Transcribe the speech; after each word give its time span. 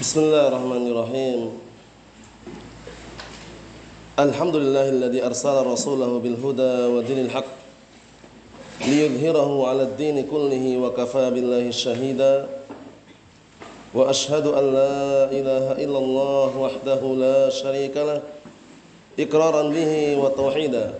بسم 0.00 0.20
الله 0.20 0.48
الرحمن 0.48 0.84
الرحيم 0.92 1.40
الحمد 4.18 4.56
لله 4.56 4.88
الذي 4.88 5.20
أرسل 5.26 5.66
رسوله 5.66 6.18
بالهدى 6.18 6.74
ودين 6.96 7.18
الحق 7.28 7.44
ليظهره 8.88 9.68
على 9.68 9.82
الدين 9.82 10.26
كله 10.26 10.64
وكفى 10.78 11.30
بالله 11.30 11.68
الشهيدا 11.68 12.48
وأشهد 13.94 14.46
أن 14.46 14.64
لا 14.72 14.96
إله 15.30 15.66
إلا 15.84 15.98
الله 15.98 16.50
وحده 16.58 17.00
لا 17.20 17.50
شريك 17.50 17.96
له 17.96 18.22
إقرارا 19.20 19.62
به 19.68 20.16
وتوحيدا 20.16 20.94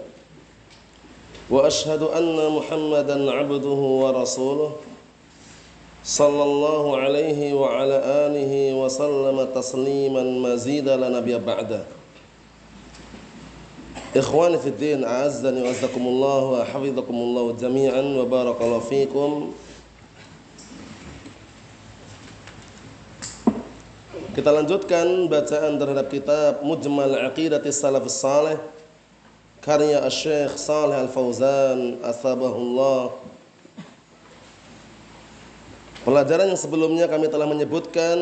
وأشهد 1.50 2.02
أن 2.02 2.36
محمدا 2.52 3.30
عبده 3.30 3.80
ورسوله 4.04 4.72
صلى 6.00 6.42
الله 6.42 6.84
عليه 6.96 7.40
وعلى 7.54 7.96
آله 8.26 8.52
وسلم 8.74 9.36
تسليما 9.52 10.22
مزيدا 10.22 10.96
لا 10.96 11.08
نبي 11.20 11.38
بعده. 11.38 11.84
إخواني 14.16 14.58
في 14.58 14.68
الدين 14.74 15.04
أعزني 15.04 15.62
وأعزكم 15.62 16.02
الله 16.02 16.42
وحفظكم 16.44 17.14
الله 17.14 17.44
جميعا 17.62 18.02
وبارك 18.18 18.58
الله 18.58 18.80
فيكم. 18.90 19.30
Kita 24.30 24.50
lanjutkan 24.54 25.26
bacaan 25.26 25.74
terhadap 25.76 26.06
kitab 26.06 26.62
Mujmal 26.62 27.18
Aqidati 27.28 27.68
Salafus 27.74 28.14
Salih 28.14 28.62
karya 29.58 30.00
Syekh 30.06 30.54
Salih 30.54 31.02
Al-Fauzan 31.02 31.98
Asbahullah 31.98 33.10
Pelajaran 36.00 36.48
yang 36.48 36.60
sebelumnya 36.60 37.04
kami 37.04 37.28
telah 37.28 37.44
menyebutkan 37.44 38.16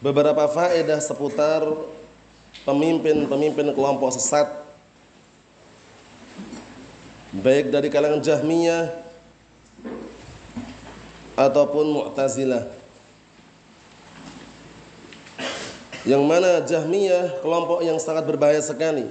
beberapa 0.00 0.48
faedah 0.48 0.96
seputar 0.96 1.60
pemimpin-pemimpin 2.64 3.76
kelompok 3.76 4.16
sesat 4.16 4.48
baik 7.36 7.68
dari 7.68 7.92
kalangan 7.92 8.24
Jahmiyah 8.24 8.88
ataupun 11.36 11.84
Mu'tazilah. 11.92 12.64
Yang 16.08 16.22
mana 16.24 16.64
Jahmiyah 16.64 17.44
kelompok 17.44 17.84
yang 17.84 18.00
sangat 18.00 18.24
berbahaya 18.24 18.64
sekali. 18.64 19.04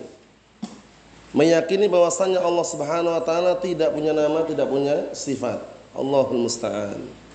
Meyakini 1.35 1.85
bahwasannya 1.85 2.41
Allah 2.41 2.65
Subhanahu 2.65 3.13
wa 3.13 3.21
taala 3.21 3.53
tidak 3.61 3.93
punya 3.93 4.15
nama, 4.15 4.41
tidak 4.41 4.65
punya 4.65 5.13
sifat. 5.13 5.61
Allahul 5.93 6.49
musta'an. 6.49 7.26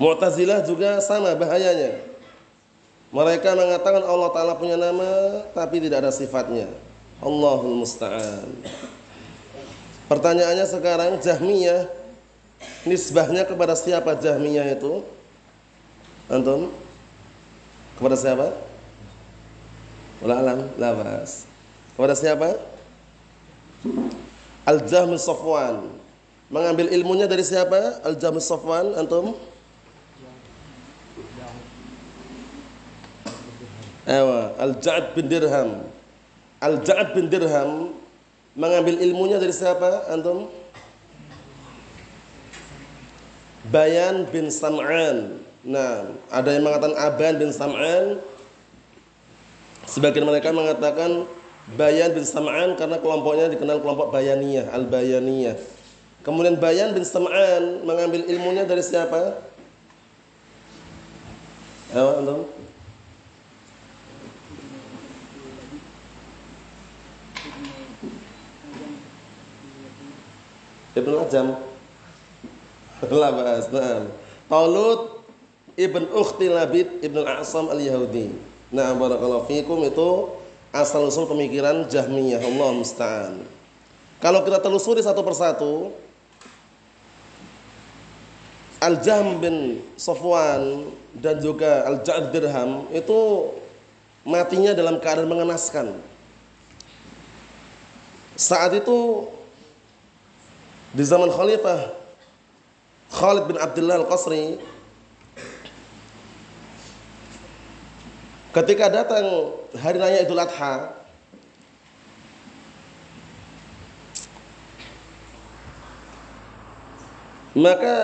Mu'tazilah 0.00 0.64
juga 0.64 1.00
sama 1.04 1.36
bahayanya. 1.36 2.00
Mereka 3.12 3.52
mengatakan 3.52 4.00
Allah 4.08 4.30
Ta'ala 4.32 4.54
punya 4.56 4.80
nama 4.80 5.44
tapi 5.52 5.84
tidak 5.84 6.08
ada 6.08 6.12
sifatnya. 6.12 6.64
Allahul 7.20 7.84
Musta'an. 7.84 8.48
Pertanyaannya 10.08 10.66
sekarang 10.66 11.20
Jahmiyah 11.20 11.92
nisbahnya 12.88 13.44
kepada 13.44 13.76
siapa 13.76 14.16
Jahmiyah 14.16 14.76
itu? 14.76 15.04
Antum? 16.32 16.72
Kepada 18.00 18.16
siapa? 18.16 18.48
Wala 20.24 20.34
alam, 20.40 20.58
labas. 20.80 21.44
Kepada 21.92 22.16
siapa? 22.16 22.56
Al-Jahmi 24.64 25.20
Safwan. 25.20 25.90
Mengambil 26.48 26.88
ilmunya 26.94 27.28
dari 27.28 27.44
siapa? 27.44 28.00
Al-Jahmi 28.06 28.40
Safwan, 28.40 28.96
antum? 28.96 29.36
Al-Ja'ad 34.06 35.14
bin 35.14 35.30
Dirham. 35.30 35.86
Al-Ja'ad 36.58 37.14
bin 37.14 37.30
Dirham 37.30 37.94
mengambil 38.58 38.98
ilmunya 38.98 39.38
dari 39.38 39.54
siapa? 39.54 40.10
Antum? 40.10 40.50
Bayan 43.70 44.26
bin 44.26 44.50
Sam'an. 44.50 45.38
Nah, 45.62 46.10
ada 46.34 46.50
yang 46.50 46.66
mengatakan 46.66 46.98
Aban 46.98 47.34
bin 47.38 47.54
Sam'an. 47.54 48.18
Sebagian 49.86 50.26
mereka 50.26 50.50
mengatakan 50.50 51.26
Bayan 51.78 52.10
bin 52.10 52.26
Sam'an 52.26 52.74
karena 52.74 52.98
kelompoknya 52.98 53.46
dikenal 53.54 53.78
kelompok 53.78 54.10
Bayaniyah, 54.10 54.74
Al-Bayaniyah. 54.74 55.54
Kemudian 56.26 56.58
Bayan 56.58 56.90
bin 56.90 57.06
Sam'an 57.06 57.86
mengambil 57.86 58.26
ilmunya 58.26 58.66
dari 58.66 58.82
siapa? 58.82 59.38
Ewa, 61.94 62.18
antum? 62.18 62.50
Ibn 70.92 71.12
Ajam 71.24 71.48
La 73.10 73.28
bahas. 73.34 73.66
Talut 74.46 75.00
Ibn 75.74 76.02
Ukhti 76.12 76.46
Labid 76.52 77.02
Ibn 77.02 77.16
Al-A'sam 77.24 77.72
Al-Yahudi 77.72 78.30
Nah 78.70 78.94
barakallahu 78.94 79.48
fikum 79.48 79.80
itu 79.82 80.30
Asal 80.72 81.08
usul 81.08 81.28
pemikiran 81.28 81.88
Jahmiyah 81.88 82.40
Allah 82.40 82.70
musta'an 82.76 83.34
Kalau 84.20 84.44
kita 84.44 84.60
telusuri 84.60 85.00
satu 85.02 85.20
persatu 85.24 85.92
Al-Jahm 88.82 89.38
bin 89.38 89.78
Sofwan 89.94 90.90
dan 91.14 91.38
juga 91.38 91.86
Al-Ja'ad 91.86 92.34
Dirham 92.34 92.90
itu 92.90 93.46
matinya 94.26 94.74
dalam 94.74 94.98
keadaan 94.98 95.30
mengenaskan. 95.30 95.94
Saat 98.34 98.74
itu 98.82 99.30
di 100.92 101.04
zaman 101.04 101.32
Khalifah 101.32 101.88
Khalid 103.12 103.44
bin 103.48 103.56
Abdullah 103.56 104.04
Al-Qasri 104.04 104.60
ketika 108.52 108.92
datang 108.92 109.56
hari 109.76 109.96
raya 109.96 110.20
Idul 110.24 110.40
Adha 110.40 110.92
maka 117.56 117.96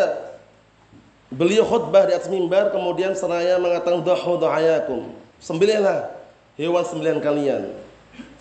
beliau 1.32 1.64
khutbah 1.64 2.08
di 2.08 2.16
atas 2.16 2.28
mimbar 2.32 2.72
kemudian 2.72 3.12
seraya 3.12 3.60
mengatakan 3.60 4.00
dhahu 4.00 4.40
dhahayakum 4.40 5.12
sembelihlah 5.40 6.08
hewan 6.58 6.84
sembelihan 6.84 7.20
kalian. 7.22 7.62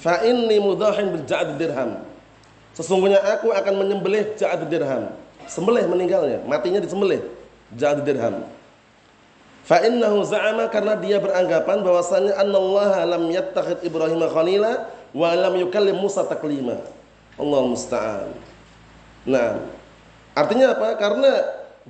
Fa 0.01 0.25
inni 0.25 0.57
mudahin 0.57 1.13
bil 1.13 1.23
dirham 1.59 2.01
Sesungguhnya 2.77 3.17
aku 3.25 3.49
akan 3.49 3.73
menyembelih 3.81 4.37
Ja'ad 4.37 4.69
dirham. 4.69 5.09
Sembelih 5.49 5.89
meninggalnya, 5.89 6.45
matinya 6.45 6.77
disembelih 6.77 7.25
Ja'ad 7.73 8.05
dirham. 8.05 8.45
Fa 9.65 9.81
innahu 9.81 10.21
za'ama 10.21 10.69
karena 10.69 10.93
dia 10.95 11.17
beranggapan 11.17 11.81
bahwasanya 11.81 12.37
annallaha 12.37 13.03
lam 13.03 13.27
yattakhid 13.33 13.81
Ibrahim 13.81 14.21
khalila 14.29 14.93
wa 15.11 15.29
lam 15.33 15.57
yukallim 15.57 15.97
Musa 15.97 16.21
taklima. 16.23 16.77
Allah 17.41 17.61
musta'an. 17.65 18.29
Nah, 19.25 19.59
artinya 20.37 20.77
apa? 20.77 20.95
Karena 21.01 21.31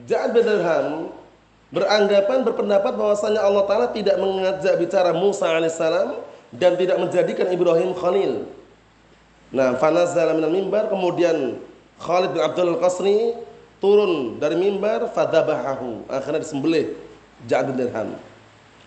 Ja'ad 0.07 0.31
bin 0.31 0.41
Dirham 0.47 0.88
beranggapan 1.67 2.47
berpendapat 2.47 2.95
bahwasanya 2.95 3.44
Allah 3.44 3.63
taala 3.67 3.88
tidak 3.91 4.15
mengajak 4.23 4.79
bicara 4.79 5.12
Musa 5.12 5.51
alaihissalam 5.51 6.15
dan 6.56 6.79
tidak 6.79 6.97
menjadikan 6.97 7.51
Ibrahim 7.51 7.91
khalil. 7.91 8.47
Nah, 9.47 9.79
fanazala 9.79 10.35
minal 10.35 10.51
mimbar 10.51 10.91
kemudian 10.91 11.61
Khalid 12.03 12.35
bin 12.35 12.41
Abdul 12.44 12.75
Qasri 12.83 13.17
turun 13.79 14.41
dari 14.41 14.59
mimbar 14.59 15.07
fadabahahu. 15.13 16.05
Akhirnya 16.11 16.44
disembelih 16.44 16.97
Ja'ad 17.47 17.71
bin 17.71 17.79
Dirham. 17.79 18.17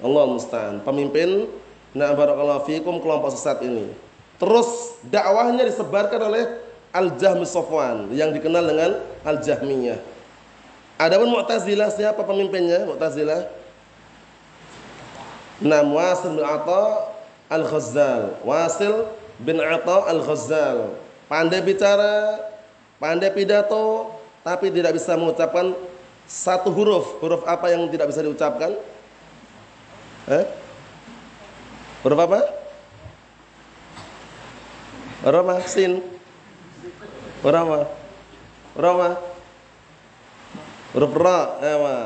Allah 0.00 0.24
musta'an. 0.28 0.82
Pemimpin 0.84 1.48
nah 1.90 2.14
barakallahu 2.14 2.68
fikum 2.68 3.02
kelompok 3.02 3.34
sesat 3.34 3.64
ini. 3.64 3.90
Terus 4.40 5.00
dakwahnya 5.04 5.68
disebarkan 5.68 6.20
oleh 6.32 6.44
Al-Jahmi 6.90 7.46
Sofwan 7.46 8.10
yang 8.10 8.32
dikenal 8.34 8.64
dengan 8.66 8.90
Al-Jahmiyah. 9.22 10.00
Adapun 11.00 11.32
Mu'tazilah 11.32 11.88
siapa 11.92 12.20
pemimpinnya? 12.24 12.84
Mu'tazilah. 12.88 13.48
Nam 15.60 15.92
Wasil 15.92 16.40
bin 16.40 16.44
Atha 16.44 17.14
Al-Ghazzal. 17.52 18.40
Wasil 18.42 19.08
bin 19.44 19.56
Atha 19.60 20.08
Al-Ghazzal. 20.08 20.96
Pandai 21.30 21.62
bicara, 21.62 22.42
pandai 22.98 23.30
pidato, 23.30 24.18
tapi 24.42 24.68
tidak 24.74 24.98
bisa 24.98 25.14
mengucapkan 25.14 25.72
satu 26.26 26.68
huruf. 26.74 27.22
Huruf 27.22 27.42
apa 27.46 27.70
yang 27.70 27.86
tidak 27.88 28.10
bisa 28.10 28.20
diucapkan? 28.22 28.74
Eh? 30.26 30.44
Huruf 32.02 32.18
apa? 32.18 32.40
Huruf 35.22 35.40
apa? 35.46 35.54
Sin. 35.70 36.02
Huruf 37.46 37.60
apa? 37.62 37.78
Huruf 38.74 38.92
apa? 38.98 39.08
Huruf 40.90 41.12
ra. 41.14 41.38
Ewa. 41.62 41.96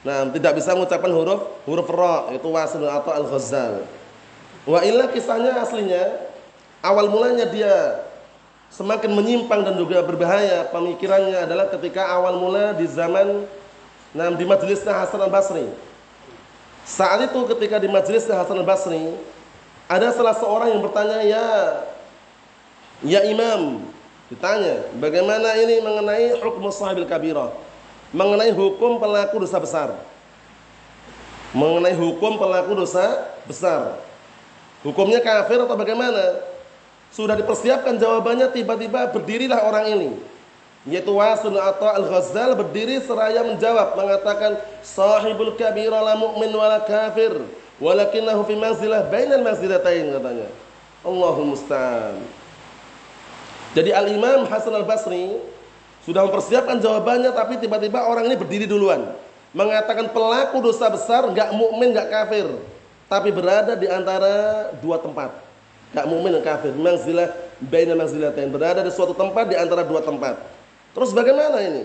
Nah, 0.00 0.32
tidak 0.32 0.56
bisa 0.56 0.72
mengucapkan 0.72 1.12
huruf 1.12 1.40
huruf 1.68 1.88
ra 1.92 2.32
itu 2.32 2.48
wasil 2.48 2.84
atau 2.88 3.12
al-ghazzal. 3.12 3.84
Wa 4.64 4.80
illa 4.84 5.08
kisahnya 5.08 5.60
aslinya 5.60 6.29
awal 6.80 7.06
mulanya 7.12 7.46
dia 7.48 8.04
semakin 8.72 9.10
menyimpang 9.12 9.66
dan 9.66 9.74
juga 9.76 10.00
berbahaya 10.00 10.64
pemikirannya 10.70 11.44
adalah 11.44 11.66
ketika 11.68 12.06
awal 12.06 12.38
mula 12.38 12.72
di 12.78 12.86
zaman 12.86 13.44
nah, 14.14 14.30
di 14.30 14.44
majelisnya 14.46 14.94
Hasan 14.94 15.20
al-Basri. 15.20 15.66
Saat 16.86 17.30
itu 17.30 17.38
ketika 17.54 17.76
di 17.82 17.90
majelisnya 17.90 18.38
Hasan 18.38 18.62
al-Basri 18.62 19.14
ada 19.90 20.14
salah 20.14 20.38
seorang 20.38 20.70
yang 20.70 20.82
bertanya, 20.86 21.18
"Ya 21.26 21.46
ya 23.02 23.20
Imam, 23.26 23.90
ditanya, 24.30 24.86
bagaimana 25.02 25.58
ini 25.58 25.82
mengenai 25.82 26.38
hukum 26.38 26.70
sahibil 26.70 27.10
kabirah?" 27.10 27.50
Mengenai 28.10 28.50
hukum 28.50 28.98
pelaku 28.98 29.38
dosa 29.38 29.58
besar. 29.62 29.94
Mengenai 31.54 31.94
hukum 31.94 32.38
pelaku 32.38 32.74
dosa 32.74 33.22
besar. 33.46 34.02
Hukumnya 34.82 35.22
kafir 35.22 35.62
atau 35.62 35.78
bagaimana? 35.78 36.49
Sudah 37.10 37.34
dipersiapkan 37.34 37.98
jawabannya 37.98 38.54
tiba-tiba 38.54 39.10
berdirilah 39.10 39.66
orang 39.66 39.86
ini. 39.98 40.10
Yaitu 40.88 41.12
Wasun 41.12 41.58
atau 41.58 41.90
Al-Ghazal 41.90 42.56
berdiri 42.56 43.02
seraya 43.04 43.44
menjawab 43.44 43.98
mengatakan 43.98 44.56
sahibul 44.80 45.52
kabira 45.58 46.00
la 46.00 46.14
mu'min 46.16 46.48
wala 46.54 46.80
kafir. 46.86 47.34
Walakinahu 47.82 48.46
fi 48.46 48.54
manzilah 48.56 49.04
bainal 49.10 49.42
manzilatain 49.42 50.08
katanya. 50.08 50.48
Allahul 51.04 51.52
musta'an. 51.52 52.16
Jadi 53.76 53.90
Al-Imam 53.90 54.46
Hasan 54.46 54.72
Al-Basri 54.72 55.36
sudah 56.06 56.24
mempersiapkan 56.24 56.80
jawabannya 56.80 57.34
tapi 57.34 57.60
tiba-tiba 57.60 58.06
orang 58.06 58.30
ini 58.30 58.38
berdiri 58.38 58.64
duluan. 58.70 59.12
Mengatakan 59.50 60.14
pelaku 60.14 60.62
dosa 60.62 60.86
besar 60.86 61.26
enggak 61.26 61.50
mukmin 61.52 61.90
enggak 61.90 62.08
kafir. 62.08 62.46
Tapi 63.10 63.34
berada 63.34 63.74
di 63.74 63.90
antara 63.90 64.70
dua 64.78 65.02
tempat 65.02 65.49
Gak 65.90 66.06
mukmin 66.06 66.38
dan 66.38 66.42
kafir. 66.46 66.70
Manzilah 66.74 67.34
baina 67.58 67.98
manzilatain. 67.98 68.50
Berada 68.50 68.80
di 68.80 68.92
suatu 68.94 69.14
tempat 69.14 69.50
di 69.50 69.56
antara 69.58 69.82
dua 69.82 70.00
tempat. 70.02 70.38
Terus 70.94 71.10
bagaimana 71.10 71.58
ini? 71.62 71.84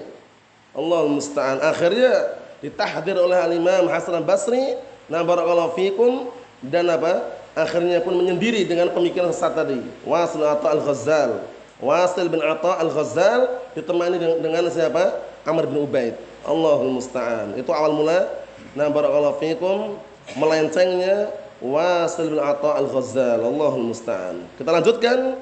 Allah 0.75 1.01
musta'an. 1.09 1.57
Akhirnya 1.61 2.37
ditahdir 2.61 3.17
oleh 3.17 3.37
al-Imam 3.37 3.89
Hasan 3.89 4.21
al-Basri. 4.21 4.77
Nah 5.09 5.25
barakallahu 5.25 5.73
fikum. 5.73 6.29
Dan 6.65 6.89
apa? 6.89 7.21
Akhirnya 7.55 8.01
pun 8.01 8.17
menyendiri 8.17 8.65
dengan 8.65 8.89
pemikiran 8.91 9.29
sesat 9.29 9.53
tadi. 9.55 9.79
Wasil 10.05 10.41
atau 10.43 10.69
al-Ghazal. 10.69 11.45
Wasil 11.81 12.27
bin 12.31 12.41
Atta 12.41 12.79
al-Ghazal 12.81 13.47
ditemani 13.73 14.17
dengan 14.17 14.65
siapa? 14.69 15.17
Amr 15.45 15.69
bin 15.69 15.85
Ubaid. 15.85 16.17
Allahul 16.45 16.97
musta'an. 16.97 17.57
Itu 17.57 17.73
awal 17.73 17.93
mula. 17.93 18.27
Nah 18.75 18.91
barakallahu 18.91 19.39
fikum 19.39 19.97
melencengnya 20.33 21.29
Wasil 21.63 22.35
bin 22.35 22.39
Atha 22.39 22.79
al-Ghazzal. 22.79 23.39
Allahul 23.39 23.91
musta'an. 23.91 24.43
Kita 24.59 24.69
lanjutkan 24.71 25.39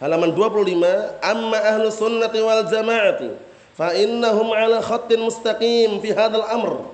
halaman 0.00 0.36
25. 0.36 1.24
Amma 1.24 1.58
ahlu 1.64 1.88
sunnati 1.88 2.38
wal 2.44 2.64
jama'ati 2.68 3.28
fa 3.74 3.96
innahum 3.96 4.52
ala 4.52 4.84
khattin 4.84 5.24
mustaqim 5.24 6.00
fi 6.04 6.12
hadzal 6.12 6.44
amr. 6.48 6.84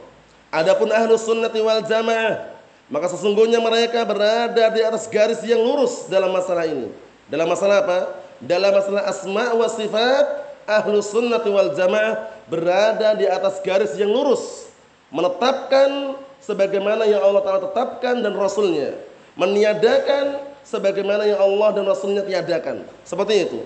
Adapun 0.50 0.90
ahlu 0.90 1.14
sunnati 1.18 1.58
wal 1.62 1.82
jamaah 1.82 2.50
maka 2.90 3.06
sesungguhnya 3.06 3.62
mereka 3.62 4.02
berada 4.02 4.66
di 4.74 4.82
atas 4.82 5.06
garis 5.06 5.38
yang 5.46 5.62
lurus 5.62 6.10
dalam 6.10 6.34
masalah 6.34 6.66
ini. 6.66 6.90
Dalam 7.30 7.46
masalah 7.46 7.86
apa? 7.86 7.98
Dalam 8.42 8.74
masalah 8.74 9.06
asma 9.06 9.46
wa 9.54 9.68
sifat 9.70 10.26
ahlu 10.66 10.98
sunnati 10.98 11.46
wal 11.54 11.70
jamaah 11.70 12.26
berada 12.50 13.14
di 13.14 13.30
atas 13.30 13.62
garis 13.62 13.94
yang 13.94 14.10
lurus 14.10 14.66
menetapkan 15.14 16.18
sebagaimana 16.42 17.06
yang 17.06 17.20
Allah 17.20 17.42
Ta'ala 17.44 17.60
tetapkan 17.70 18.24
dan 18.24 18.34
Rasulnya. 18.34 18.96
Meniadakan 19.38 20.42
sebagaimana 20.66 21.28
yang 21.28 21.40
Allah 21.40 21.68
dan 21.76 21.84
Rasulnya 21.86 22.26
tiadakan. 22.26 22.84
Seperti 23.06 23.48
itu. 23.48 23.60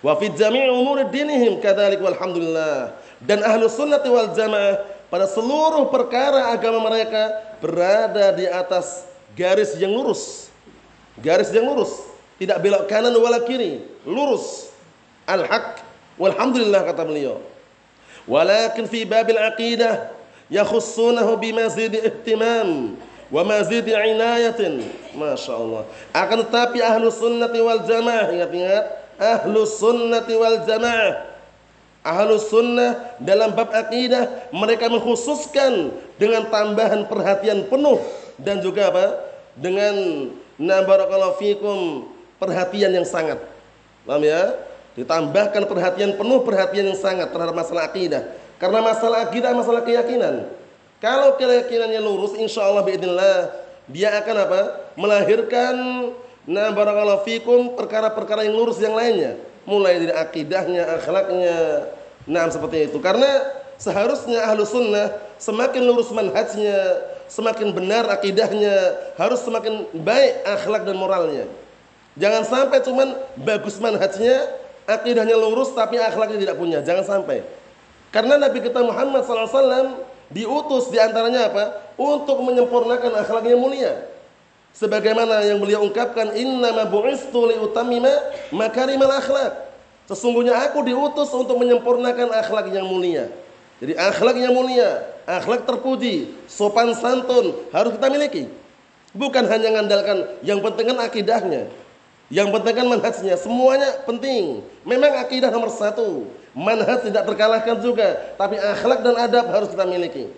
Wa 0.00 0.16
fi 0.18 0.32
jami'i 0.32 0.70
umuri 0.70 1.08
dinihim 1.10 1.60
kadzalik 1.60 2.00
walhamdulillah. 2.00 2.96
Dan 3.22 3.44
ahlu 3.44 3.68
sunnati 3.68 4.08
wal 4.08 4.32
jamaah 4.32 4.82
pada 5.08 5.30
seluruh 5.30 5.88
perkara 5.92 6.50
agama 6.50 6.82
mereka 6.90 7.30
berada 7.62 8.34
di 8.34 8.44
atas 8.48 9.06
garis 9.38 9.76
yang 9.78 9.92
lurus. 9.92 10.50
Garis 11.20 11.54
yang 11.54 11.66
lurus. 11.68 11.94
Tidak 12.36 12.58
belok 12.58 12.90
kanan 12.90 13.14
wala 13.14 13.42
kiri. 13.46 13.82
Lurus. 14.02 14.74
Al-haq. 15.24 15.80
Walhamdulillah 16.18 16.82
kata 16.90 17.06
beliau. 17.06 17.38
Walakin 18.24 18.88
fi 18.88 19.04
babil 19.04 19.36
aqidah 19.36 20.13
yakhussunahu 20.52 21.40
bimazidi 21.40 22.00
ihtimam 22.04 22.98
wa 23.32 23.42
mazidi 23.44 23.92
inayatin. 23.92 24.84
Masya 25.16 25.52
Allah. 25.54 25.82
Akan 26.12 26.42
tetapi 26.44 26.82
ahlu 26.82 27.08
sunnati 27.08 27.58
wal 27.62 27.82
jamaah 27.86 28.28
ingat-ingat 28.32 28.84
ahlu 29.16 29.64
sunnati 29.64 30.34
wal 30.36 30.62
jamaah. 30.66 31.34
Ahlu 32.04 32.36
sunnah 32.36 33.16
dalam 33.16 33.56
bab 33.56 33.72
akidah 33.72 34.52
mereka 34.52 34.92
mengkhususkan 34.92 35.88
dengan 36.20 36.44
tambahan 36.52 37.08
perhatian 37.08 37.64
penuh 37.64 37.96
dan 38.36 38.60
juga 38.60 38.92
apa? 38.92 39.24
Dengan 39.56 40.28
nabarakallahu 40.60 41.40
fikum 41.40 42.04
perhatian 42.36 42.92
yang 42.92 43.08
sangat. 43.08 43.40
Paham 44.04 44.20
ya? 44.20 44.52
Ditambahkan 45.00 45.64
perhatian 45.64 46.20
penuh 46.20 46.44
perhatian 46.44 46.92
yang 46.92 47.00
sangat 47.00 47.32
terhadap 47.32 47.56
masalah 47.56 47.88
akidah 47.88 48.20
karena 48.64 48.80
masalah 48.80 49.28
akidah 49.28 49.52
masalah 49.52 49.84
keyakinan. 49.84 50.48
Kalau 50.96 51.36
keyakinannya 51.36 52.00
lurus, 52.00 52.32
insya 52.32 52.64
Allah 52.64 52.80
biidnillah 52.80 53.52
dia 53.92 54.08
akan 54.24 54.36
apa? 54.40 54.60
Melahirkan 54.96 55.76
nah 56.48 56.72
barakallahu 56.72 57.28
fikum 57.28 57.76
perkara-perkara 57.76 58.48
yang 58.48 58.56
lurus 58.56 58.80
yang 58.80 58.96
lainnya. 58.96 59.36
Mulai 59.68 60.00
dari 60.00 60.16
akidahnya, 60.16 60.96
akhlaknya, 60.96 61.56
nah 62.24 62.48
seperti 62.48 62.88
itu. 62.88 62.96
Karena 63.04 63.28
seharusnya 63.76 64.48
ahlu 64.48 64.64
sunnah 64.64 65.12
semakin 65.36 65.84
lurus 65.84 66.08
manhajnya, 66.08 67.04
semakin 67.28 67.68
benar 67.68 68.08
akidahnya, 68.08 68.96
harus 69.20 69.44
semakin 69.44 69.92
baik 69.92 70.40
akhlak 70.48 70.88
dan 70.88 70.96
moralnya. 70.96 71.44
Jangan 72.16 72.48
sampai 72.48 72.80
cuman 72.80 73.12
bagus 73.44 73.76
manhajnya, 73.76 74.40
akidahnya 74.88 75.36
lurus 75.36 75.68
tapi 75.76 76.00
akhlaknya 76.00 76.48
tidak 76.48 76.56
punya. 76.56 76.80
Jangan 76.80 77.04
sampai. 77.04 77.44
Karena 78.14 78.38
Nabi 78.38 78.62
kita 78.62 78.78
Muhammad 78.78 79.26
SAW 79.26 80.06
diutus 80.30 80.86
di 80.86 81.02
antaranya 81.02 81.50
apa? 81.50 81.82
Untuk 81.98 82.46
menyempurnakan 82.46 83.10
akhlaknya 83.10 83.58
mulia. 83.58 84.06
Sebagaimana 84.70 85.42
yang 85.42 85.58
beliau 85.58 85.82
ungkapkan, 85.82 86.30
Inna 86.38 86.70
ma 86.70 86.86
bu'istu 86.86 87.42
liutamima 87.50 88.10
makarimal 88.54 89.18
akhlak. 89.18 89.66
Sesungguhnya 90.06 90.54
aku 90.62 90.86
diutus 90.86 91.34
untuk 91.34 91.58
menyempurnakan 91.58 92.30
akhlak 92.38 92.70
yang 92.70 92.86
mulia. 92.86 93.34
Jadi 93.82 93.98
akhlak 93.98 94.38
yang 94.38 94.54
mulia, 94.54 95.02
akhlak 95.26 95.66
terpuji, 95.66 96.38
sopan 96.46 96.94
santun 96.94 97.66
harus 97.74 97.98
kita 97.98 98.06
miliki. 98.14 98.44
Bukan 99.10 99.42
hanya 99.50 99.74
mengandalkan 99.74 100.38
yang 100.46 100.62
penting 100.62 100.94
kan 100.94 100.98
akidahnya. 101.02 101.62
Yang 102.30 102.48
penting 102.58 102.74
kan 102.78 102.86
manhajnya, 102.86 103.34
semuanya 103.38 103.90
penting. 104.06 104.62
Memang 104.86 105.18
akidah 105.18 105.50
nomor 105.50 105.70
satu. 105.74 106.30
Manhaj 106.54 107.02
tidak 107.10 107.26
terkalahkan 107.26 107.82
juga, 107.82 108.34
tapi 108.38 108.54
akhlak 108.56 109.02
dan 109.02 109.14
adab 109.18 109.46
harus 109.50 109.68
kita 109.74 109.84
miliki. 109.84 110.30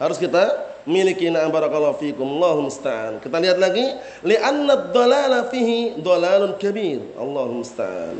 Harus 0.00 0.16
kita 0.16 0.72
miliki 0.88 1.28
na'am 1.28 1.52
barakallahu 1.52 2.00
fikum. 2.00 2.24
Allahu 2.24 2.72
musta'an. 2.72 3.20
Kita 3.20 3.36
lihat 3.36 3.60
lagi, 3.60 3.84
li'anna 4.24 4.72
ad-dhalala 4.88 5.52
fihi 5.52 6.00
dhalalun 6.00 6.56
kabir. 6.56 7.04
Allahu 7.20 7.60
musta'an. 7.60 8.16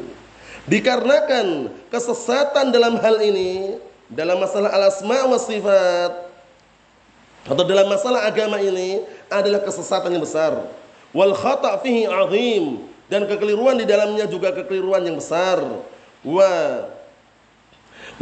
Dikarenakan 0.69 1.73
kesesatan 1.91 2.71
dalam 2.71 3.01
hal 3.01 3.19
ini, 3.19 3.81
dalam 4.13 4.39
masalah 4.39 4.71
al-asma 4.71 5.27
wa 5.27 5.41
sifat 5.41 6.13
atau 7.43 7.65
dalam 7.67 7.91
masalah 7.91 8.29
agama 8.31 8.63
ini 8.63 9.03
adalah 9.27 9.65
kesesatan 9.65 10.15
yang 10.15 10.23
besar. 10.23 10.69
Wal 11.11 11.35
khata' 11.35 11.83
fihi 11.83 12.07
'azim 12.07 12.87
dan 13.11 13.27
kekeliruan 13.27 13.81
di 13.81 13.89
dalamnya 13.89 14.31
juga 14.31 14.55
kekeliruan 14.55 15.03
yang 15.03 15.19
besar. 15.19 15.59
Wa 16.23 16.51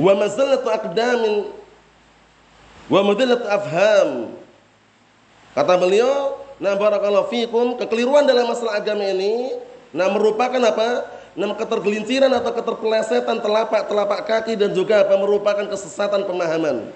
wa 0.01 0.13
mazallatu 0.17 0.69
aqdamin 0.73 1.53
wa 2.89 3.01
mudillatu 3.05 3.45
afham. 3.45 4.33
Kata 5.53 5.77
beliau, 5.77 6.41
"Nah 6.57 6.75
barakallahu 6.75 7.29
fikum, 7.29 7.77
kekeliruan 7.77 8.25
dalam 8.25 8.49
masalah 8.49 8.81
agama 8.81 9.05
ini 9.05 9.61
nah 9.93 10.09
merupakan 10.09 10.59
apa? 10.65 11.05
Nah 11.37 11.55
ketergelinciran 11.55 12.31
atau 12.33 12.51
keterpelesetan 12.51 13.39
telapak-telapak 13.39 14.21
kaki 14.27 14.59
dan 14.59 14.75
juga 14.75 15.05
apa 15.05 15.15
merupakan 15.21 15.67
kesesatan 15.69 16.25
pemahaman." 16.25 16.91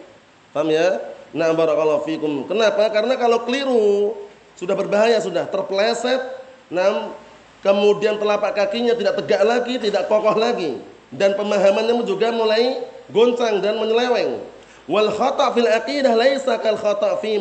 Paham 0.56 0.68
ya? 0.70 1.02
Nah 1.34 1.50
barakallahu 1.52 2.06
fikum. 2.06 2.46
Kenapa? 2.46 2.88
Karena 2.88 3.18
kalau 3.18 3.42
keliru 3.42 4.14
sudah 4.54 4.78
berbahaya 4.78 5.18
sudah 5.18 5.50
terpeleset, 5.50 6.22
nah 6.70 7.10
kemudian 7.58 8.22
telapak 8.22 8.54
kakinya 8.54 8.94
tidak 8.94 9.18
tegak 9.18 9.42
lagi, 9.42 9.74
tidak 9.82 10.06
kokoh 10.06 10.38
lagi 10.38 10.78
dan 11.14 11.38
pemahamannya 11.38 12.02
juga 12.06 12.34
mulai 12.34 12.93
goncang 13.12 13.60
dan 13.60 13.76
menyeleweng. 13.80 14.40
Wal 14.84 15.08
khata' 15.12 15.52
fil 15.56 15.68
aqidah 15.68 16.12
laisa 16.12 16.60
kal 16.60 16.76
khata' 16.76 17.20
fi. 17.24 17.40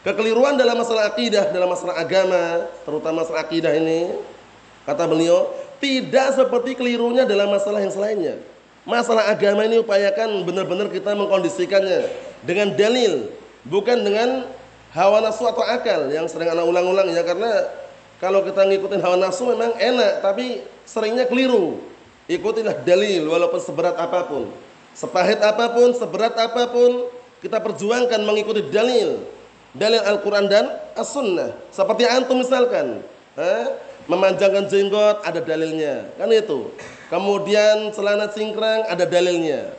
Kekeliruan 0.00 0.56
dalam 0.56 0.80
masalah 0.80 1.12
akidah, 1.12 1.52
dalam 1.52 1.68
masalah 1.68 2.00
agama, 2.00 2.64
terutama 2.88 3.20
masalah 3.20 3.44
akidah 3.44 3.68
ini, 3.76 4.16
kata 4.88 5.04
beliau, 5.04 5.52
tidak 5.76 6.32
seperti 6.40 6.72
kelirunya 6.72 7.28
dalam 7.28 7.52
masalah 7.52 7.84
yang 7.84 7.92
selainnya. 7.92 8.40
Masalah 8.88 9.28
agama 9.28 9.60
ini 9.68 9.76
upayakan 9.84 10.40
benar-benar 10.48 10.88
kita 10.88 11.12
mengkondisikannya 11.12 12.08
dengan 12.40 12.72
dalil, 12.72 13.28
bukan 13.68 14.00
dengan 14.00 14.48
hawa 14.96 15.20
nafsu 15.20 15.44
atau 15.44 15.60
akal 15.68 16.08
yang 16.08 16.24
sering 16.32 16.48
anak 16.48 16.64
ulang-ulang 16.64 17.12
ya 17.12 17.20
karena 17.20 17.68
kalau 18.16 18.40
kita 18.40 18.64
ngikutin 18.72 19.04
hawa 19.04 19.20
nafsu 19.20 19.52
memang 19.52 19.76
enak, 19.76 20.24
tapi 20.24 20.64
seringnya 20.88 21.28
keliru. 21.28 21.76
Ikutilah 22.30 22.86
dalil 22.86 23.26
walaupun 23.26 23.58
seberat 23.58 23.98
apa 23.98 24.30
pun. 24.30 24.46
Sepahit 24.94 25.42
apa 25.42 25.74
pun, 25.74 25.90
seberat 25.90 26.38
apa 26.38 26.70
pun, 26.70 27.10
kita 27.42 27.58
perjuangkan 27.58 28.22
mengikuti 28.22 28.62
dalil. 28.70 29.26
Dalil 29.74 29.98
Al-Quran 29.98 30.46
dan 30.46 30.70
As-Sunnah. 30.94 31.58
Seperti 31.74 32.06
antum 32.06 32.38
misalkan. 32.38 33.02
Eh, 33.34 33.66
memanjangkan 34.06 34.70
jenggot 34.70 35.26
ada 35.26 35.42
dalilnya. 35.42 36.06
Kan 36.14 36.30
itu. 36.30 36.70
Kemudian 37.10 37.90
celana 37.90 38.30
cingkrang 38.30 38.86
ada 38.86 39.02
dalilnya. 39.02 39.74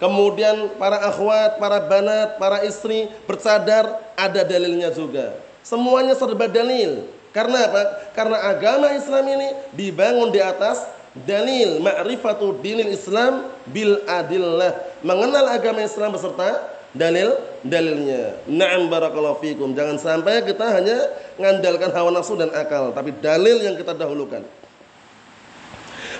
Kemudian 0.00 0.76
para 0.80 1.00
akhwat, 1.08 1.60
para 1.60 1.80
banat, 1.84 2.40
para 2.40 2.64
istri 2.64 3.08
bercadar 3.28 4.00
ada 4.16 4.44
dalilnya 4.44 4.92
juga. 4.92 5.36
Semuanya 5.60 6.16
serba 6.16 6.48
dalil. 6.48 7.08
Karena 7.36 7.68
apa? 7.68 7.82
Karena 8.16 8.36
agama 8.48 8.96
Islam 8.96 9.24
ini 9.28 9.48
dibangun 9.76 10.32
di 10.32 10.40
atas 10.40 10.95
dalil 11.24 11.80
ma'rifatu 11.80 12.60
dinil 12.60 12.92
Islam 12.92 13.48
bil 13.70 14.04
adillah. 14.04 14.76
Mengenal 15.00 15.48
agama 15.48 15.80
Islam 15.80 16.12
beserta 16.12 16.68
dalil 16.92 17.32
dalilnya. 17.64 18.36
Na'am 18.44 18.92
barakallahu 18.92 19.40
fikum. 19.40 19.72
Jangan 19.72 19.96
sampai 19.96 20.44
kita 20.44 20.66
hanya 20.76 21.08
mengandalkan 21.40 21.88
hawa 21.92 22.12
nafsu 22.12 22.36
dan 22.36 22.52
akal, 22.52 22.92
tapi 22.92 23.16
dalil 23.16 23.60
yang 23.64 23.76
kita 23.78 23.96
dahulukan. 23.96 24.44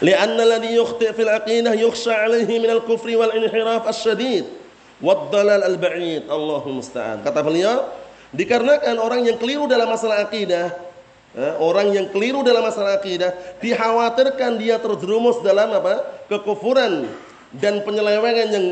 Lianna 0.05 0.45
alladhi 0.45 0.77
yukhti' 0.77 1.13
fil 1.17 1.33
aqidah 1.33 1.73
yukhsha 1.73 2.13
'alaihi 2.13 2.61
min 2.61 2.69
al-kufri 2.69 3.17
wal 3.17 3.33
inhiraf 3.33 3.89
asy-syadid 3.89 4.45
wad 5.01 5.33
dalal 5.33 5.65
al-ba'id. 5.65 6.29
Allahu 6.29 6.69
musta'an. 6.69 7.25
Kata 7.25 7.41
beliau, 7.41 7.89
dikarenakan 8.37 9.01
orang 9.01 9.25
yang 9.25 9.41
keliru 9.41 9.65
dalam 9.65 9.89
masalah 9.89 10.21
akidah 10.25 10.73
orang 11.61 11.93
yang 11.93 12.09
keliru 12.09 12.41
dalam 12.41 12.65
masalah 12.65 12.97
akidah 12.97 13.37
dikhawatirkan 13.61 14.57
dia 14.57 14.81
terjerumus 14.81 15.45
dalam 15.45 15.69
apa? 15.77 16.25
kekufuran 16.33 17.05
dan 17.53 17.85
penyelewengan 17.85 18.49
yang 18.49 18.67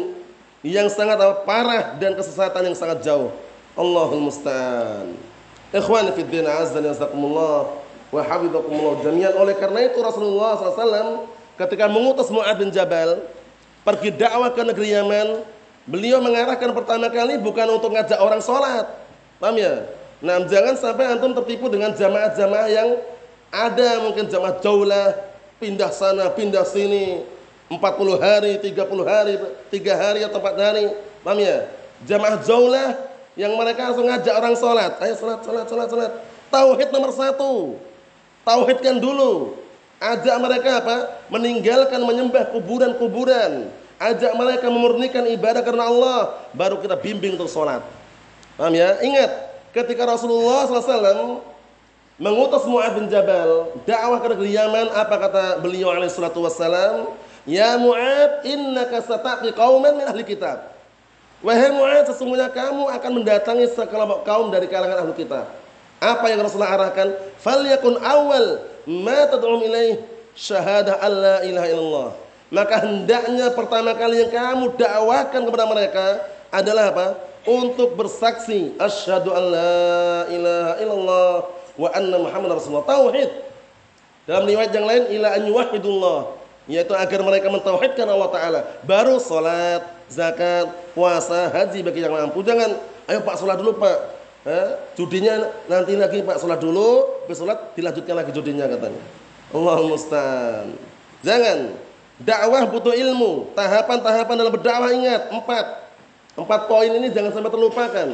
yang 0.64 0.88
sangat 0.88 1.20
apa? 1.20 1.44
parah 1.44 2.00
dan 2.00 2.16
kesesatan 2.16 2.72
yang 2.72 2.76
sangat 2.76 3.04
jauh. 3.04 3.28
Allahul 3.76 4.32
musta'an. 4.32 5.12
Ikhwan 5.74 6.08
fi 6.16 6.22
din 6.24 6.46
azza 6.48 6.80
wa 6.80 6.88
jazakumullah 6.88 7.60
wa 8.08 8.20
hafizakumullah 8.24 8.94
jami'an. 9.04 9.34
Oleh 9.36 9.54
karena 9.60 9.84
itu 9.84 9.98
Rasulullah 10.00 10.56
SAW 10.56 11.28
ketika 11.60 11.84
mengutus 11.90 12.32
Mu'ad 12.32 12.56
bin 12.56 12.72
Jabal 12.72 13.20
pergi 13.84 14.08
dakwah 14.14 14.48
ke 14.54 14.62
negeri 14.64 14.96
Yaman, 14.96 15.44
beliau 15.84 16.22
mengarahkan 16.24 16.72
pertama 16.72 17.12
kali 17.12 17.36
bukan 17.36 17.68
untuk 17.76 17.92
ngajak 17.92 18.16
orang 18.16 18.40
sholat. 18.40 18.88
Paham 19.36 19.60
ya? 19.60 19.84
Nah, 20.24 20.40
jangan 20.48 20.72
sampai 20.80 21.04
antum 21.12 21.36
tertipu 21.36 21.68
dengan 21.68 21.92
jamaah-jamaah 21.92 22.68
yang 22.72 22.96
ada 23.52 24.00
mungkin 24.00 24.24
jamaah 24.24 24.56
jaulah, 24.56 25.12
pindah 25.60 25.92
sana, 25.92 26.32
pindah 26.32 26.64
sini, 26.64 27.28
40 27.68 28.16
hari, 28.16 28.56
30 28.56 29.04
hari, 29.04 29.36
3 29.68 29.92
hari 29.92 30.20
atau 30.24 30.40
4 30.40 30.56
hari. 30.56 30.84
Paham 31.20 31.44
ya? 31.44 31.68
Jamaah 32.08 32.40
jaulah 32.40 32.96
yang 33.36 33.52
mereka 33.52 33.92
langsung 33.92 34.08
ngajak 34.08 34.34
orang 34.34 34.56
sholat. 34.56 34.92
Ayo 35.04 35.14
sholat, 35.20 35.44
sholat, 35.44 35.66
sholat, 35.68 35.88
sholat. 35.92 36.12
Tauhid 36.48 36.88
nomor 36.88 37.12
satu. 37.12 37.76
Tauhidkan 38.48 38.96
dulu. 38.96 39.60
Ajak 40.00 40.36
mereka 40.40 40.80
apa? 40.80 40.96
Meninggalkan 41.28 42.00
menyembah 42.00 42.48
kuburan-kuburan. 42.48 43.68
Ajak 44.00 44.32
mereka 44.40 44.72
memurnikan 44.72 45.28
ibadah 45.28 45.60
karena 45.60 45.84
Allah. 45.84 46.48
Baru 46.56 46.80
kita 46.80 46.96
bimbing 46.96 47.36
untuk 47.36 47.52
sholat. 47.52 47.84
Paham 48.56 48.72
ya? 48.72 49.00
Ingat, 49.04 49.53
ketika 49.74 50.06
Rasulullah 50.06 50.70
SAW 50.70 51.42
mengutus 52.14 52.62
Mu'ad 52.64 52.94
bin 52.94 53.10
Jabal 53.10 53.74
dakwah 53.82 54.22
ke 54.22 54.30
negeri 54.30 54.54
Yaman 54.54 54.86
apa 54.94 55.14
kata 55.18 55.44
beliau 55.58 55.90
alaihi 55.90 56.14
salatu 56.14 56.46
wassalam? 56.46 57.10
Ya 57.44 57.76
Mu'ad 57.76 58.46
innaka 58.46 59.02
sataqi 59.02 59.50
qauman 59.52 59.98
min 59.98 60.06
ahli 60.06 60.22
kitab. 60.22 60.72
Wahai 61.44 61.74
Mu'ad 61.74 62.08
sesungguhnya 62.08 62.48
kamu 62.54 62.88
akan 62.88 63.10
mendatangi 63.20 63.68
sekelompok 63.74 64.24
kaum 64.24 64.48
dari 64.48 64.70
kalangan 64.70 65.04
ahli 65.04 65.12
kitab. 65.12 65.50
Apa 66.00 66.30
yang 66.32 66.40
Rasulullah 66.40 66.72
arahkan? 66.78 67.12
Falyakun 67.42 68.00
awal 68.00 68.64
ma 68.88 69.28
tad'um 69.28 69.60
ilaih 69.60 70.00
syahadah 70.38 71.02
alla 71.02 71.44
ilaha 71.44 71.66
illallah. 71.68 72.10
Maka 72.54 72.86
hendaknya 72.86 73.50
pertama 73.52 73.92
kali 73.98 74.24
yang 74.24 74.30
kamu 74.30 74.78
dakwahkan 74.78 75.42
kepada 75.42 75.64
mereka 75.66 76.06
adalah 76.54 76.94
apa 76.94 77.06
untuk 77.44 77.96
bersaksi 77.96 78.72
asyhadu 78.80 79.32
an 79.32 79.44
la 79.52 79.76
ilaha 80.32 80.72
illallah 80.80 81.34
wa 81.76 81.88
anna 81.92 82.16
muhammad 82.20 82.56
rasulullah. 82.56 82.88
Tauhid. 82.88 83.30
Dalam 84.24 84.48
riwayat 84.48 84.72
yang 84.72 84.88
lain 84.88 85.02
ila 85.20 85.28
an 85.36 85.42
yuwahhidullah 85.44 86.20
yaitu 86.64 86.96
agar 86.96 87.20
mereka 87.20 87.52
mentauhidkan 87.52 88.08
Allah 88.08 88.28
taala. 88.32 88.60
Baru 88.88 89.20
salat 89.20 89.84
zakat 90.08 90.72
puasa 90.96 91.52
haji 91.52 91.84
bagi 91.84 92.00
yang 92.00 92.16
mampu. 92.16 92.40
Jangan 92.40 92.80
ayo 93.04 93.20
Pak 93.20 93.36
salat 93.36 93.60
dulu 93.60 93.76
Pak. 93.76 93.98
Eh, 94.44 94.70
judinya 94.96 95.52
nanti 95.68 95.96
lagi 95.96 96.24
Pak 96.24 96.40
salat 96.40 96.60
dulu 96.60 97.20
bersolat 97.28 97.76
dilanjutkan 97.76 98.16
lagi 98.16 98.32
judinya 98.32 98.64
katanya. 98.64 99.02
Allah 99.52 99.76
musta'an. 99.84 100.72
Jangan. 101.20 101.58
Dakwah 102.14 102.64
butuh 102.70 102.96
ilmu. 102.96 103.52
Tahapan-tahapan 103.52 104.34
dalam 104.40 104.52
berdakwah 104.54 104.88
ingat. 104.88 105.28
Empat 105.28 105.83
Empat 106.34 106.66
poin 106.66 106.90
ini 106.90 107.10
jangan 107.14 107.30
sampai 107.30 107.50
terlupakan. 107.50 108.08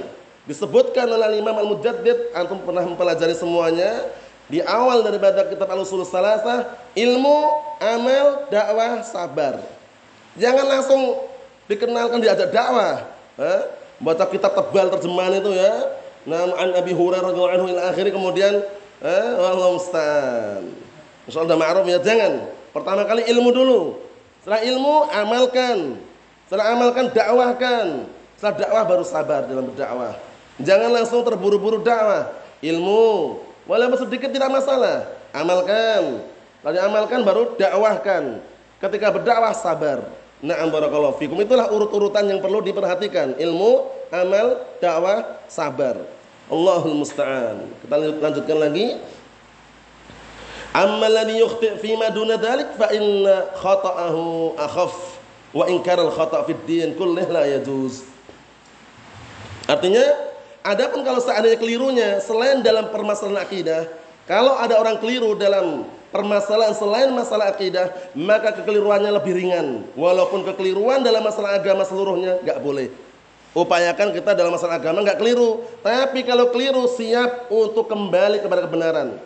Disebutkan 0.45 1.09
oleh 1.09 1.41
Imam 1.41 1.57
Al-Mujaddid, 1.57 2.37
antum 2.37 2.61
pernah 2.65 2.85
mempelajari 2.85 3.33
semuanya. 3.33 4.09
Di 4.51 4.59
awal 4.67 5.07
daripada 5.07 5.47
kitab 5.47 5.71
Al-Usul 5.71 6.03
Salasah, 6.03 6.75
ilmu, 6.99 7.39
amal, 7.79 8.51
dakwah, 8.51 9.01
sabar. 9.07 9.63
Jangan 10.35 10.67
langsung 10.67 11.23
dikenalkan 11.71 12.19
diajak 12.19 12.51
dakwah. 12.51 13.07
Eh? 13.39 13.61
Baca 14.03 14.25
kitab 14.27 14.53
tebal 14.59 14.91
terjemahan 14.91 15.39
itu 15.39 15.55
ya. 15.55 15.73
Nama 16.27 16.53
an 16.57 16.69
Abi 16.77 16.93
Hurairah 16.93 17.33
radhiyallahu 17.33 17.55
anhu 17.57 17.67
ila 17.73 17.81
akhiri 17.95 18.13
kemudian 18.13 18.61
eh 19.01 19.29
wallahu 19.41 19.81
musta'an. 19.81 20.69
Insyaallah 21.25 21.57
ma'ruf 21.57 21.87
ya 21.89 22.01
jangan. 22.03 22.45
Pertama 22.75 23.09
kali 23.09 23.25
ilmu 23.31 23.51
dulu. 23.55 23.81
Setelah 24.45 24.61
ilmu 24.67 24.95
amalkan. 25.09 25.79
Setelah 26.51 26.75
amalkan 26.75 27.15
dakwahkan. 27.15 28.11
Setelah 28.35 28.55
dakwah 28.59 28.83
baru 28.83 29.05
sabar 29.07 29.47
dalam 29.47 29.71
berdakwah. 29.71 30.19
Jangan 30.59 30.91
langsung 30.91 31.23
terburu-buru 31.23 31.79
dakwah. 31.79 32.27
Ilmu 32.59 33.39
walaupun 33.71 34.03
sedikit 34.03 34.35
tidak 34.35 34.51
masalah. 34.51 35.07
Amalkan. 35.31 36.27
Lalu 36.67 36.79
amalkan 36.83 37.23
baru 37.23 37.55
dakwahkan. 37.55 38.43
Ketika 38.83 39.15
berdakwah 39.15 39.55
sabar. 39.55 40.11
Na'am 40.43 40.75
barakallahu 40.75 41.23
fikum. 41.23 41.39
Itulah 41.39 41.71
urut-urutan 41.71 42.27
yang 42.27 42.43
perlu 42.43 42.59
diperhatikan. 42.67 43.39
Ilmu, 43.39 43.87
amal, 44.11 44.59
dakwah, 44.83 45.39
sabar. 45.47 46.03
Allahul 46.51 46.99
musta'an. 46.99 47.63
Kita 47.87 47.95
lanjutkan 47.95 48.59
lagi. 48.59 48.99
Amma 50.75 51.07
alladhi 51.07 51.39
yukhti' 51.39 51.79
fi 51.79 51.95
ma 51.95 52.11
duna 52.11 52.35
dhalik 52.35 52.75
fa 52.75 52.91
inna 52.91 53.55
khata'ahu 53.55 54.59
akhaf 54.59 55.20
wa 55.51 55.65
ingkaral 55.67 56.11
khata' 56.15 56.47
fid 56.47 56.61
din 56.67 56.95
kullih 56.95 57.27
la 57.31 57.47
yajuz. 57.47 58.07
Artinya, 59.71 60.03
adapun 60.67 61.07
kalau 61.07 61.23
seandainya 61.23 61.59
kelirunya 61.59 62.19
selain 62.23 62.63
dalam 62.63 62.91
permasalahan 62.91 63.43
akidah, 63.43 63.87
Kalau 64.31 64.55
ada 64.55 64.79
orang 64.79 65.03
keliru 65.03 65.35
dalam 65.35 65.83
permasalahan 66.15 66.71
selain 66.71 67.11
masalah 67.11 67.51
akidah, 67.51 67.91
maka 68.15 68.55
kekeliruannya 68.55 69.11
lebih 69.19 69.35
ringan. 69.35 69.83
Walaupun 69.99 70.47
kekeliruan 70.47 71.03
dalam 71.03 71.27
masalah 71.27 71.59
agama 71.59 71.83
seluruhnya 71.83 72.39
nggak 72.39 72.63
boleh. 72.63 72.95
Upayakan 73.51 74.15
kita 74.15 74.39
dalam 74.39 74.55
masalah 74.55 74.79
agama 74.79 75.03
nggak 75.03 75.19
keliru, 75.19 75.67
tapi 75.83 76.23
kalau 76.23 76.55
keliru 76.55 76.87
siap 76.95 77.51
untuk 77.51 77.91
kembali 77.91 78.39
kepada 78.39 78.71
kebenaran. 78.71 79.19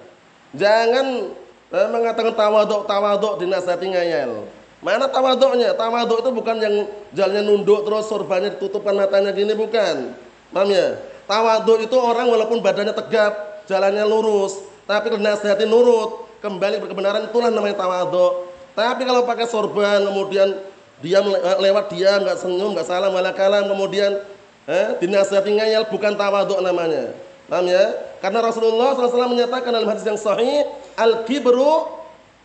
Jangan 0.56 1.36
eh, 1.68 1.88
mengatakan 1.92 2.32
tawaduk 2.32 2.88
tawaduk 2.88 3.44
dinasihati 3.44 3.92
ngayal. 3.92 4.48
Mana 4.84 5.08
tawaduknya? 5.08 5.72
Tawaduk 5.72 6.20
itu 6.20 6.30
bukan 6.30 6.56
yang 6.60 6.74
jalannya 7.16 7.42
nunduk 7.48 7.88
terus 7.88 8.04
sorbannya 8.04 8.52
ditutupkan 8.52 8.92
matanya 8.92 9.32
gini 9.32 9.56
bukan. 9.56 10.12
Paham 10.52 10.68
ya? 10.68 11.00
Tawaduk 11.24 11.80
itu 11.80 11.96
orang 11.96 12.28
walaupun 12.28 12.60
badannya 12.60 12.92
tegap, 12.92 13.64
jalannya 13.64 14.04
lurus, 14.04 14.60
tapi 14.84 15.08
dinasihati 15.16 15.64
nurut, 15.64 16.28
kembali 16.44 16.84
berkebenaran 16.84 17.32
itulah 17.32 17.48
namanya 17.48 17.80
tawaduk. 17.80 18.52
Tapi 18.76 19.08
kalau 19.08 19.24
pakai 19.24 19.48
sorban 19.48 20.04
kemudian 20.04 20.52
dia 21.00 21.24
eh, 21.24 21.58
lewat 21.64 21.88
dia 21.88 22.20
nggak 22.20 22.44
senyum, 22.44 22.76
nggak 22.76 22.84
salam, 22.84 23.16
malah 23.16 23.32
kalam, 23.32 23.64
kemudian 23.64 24.20
eh, 24.68 25.00
dinasihati 25.00 25.48
ngayal 25.48 25.88
bukan 25.88 26.12
tawaduk 26.12 26.60
namanya. 26.60 27.16
Paham 27.48 27.72
ya? 27.72 27.88
Karena 28.20 28.44
Rasulullah 28.44 28.92
SAW 28.92 29.32
menyatakan 29.32 29.72
dalam 29.72 29.88
hadis 29.88 30.04
yang 30.04 30.20
sahih, 30.20 30.68
al-kibru 30.96 31.88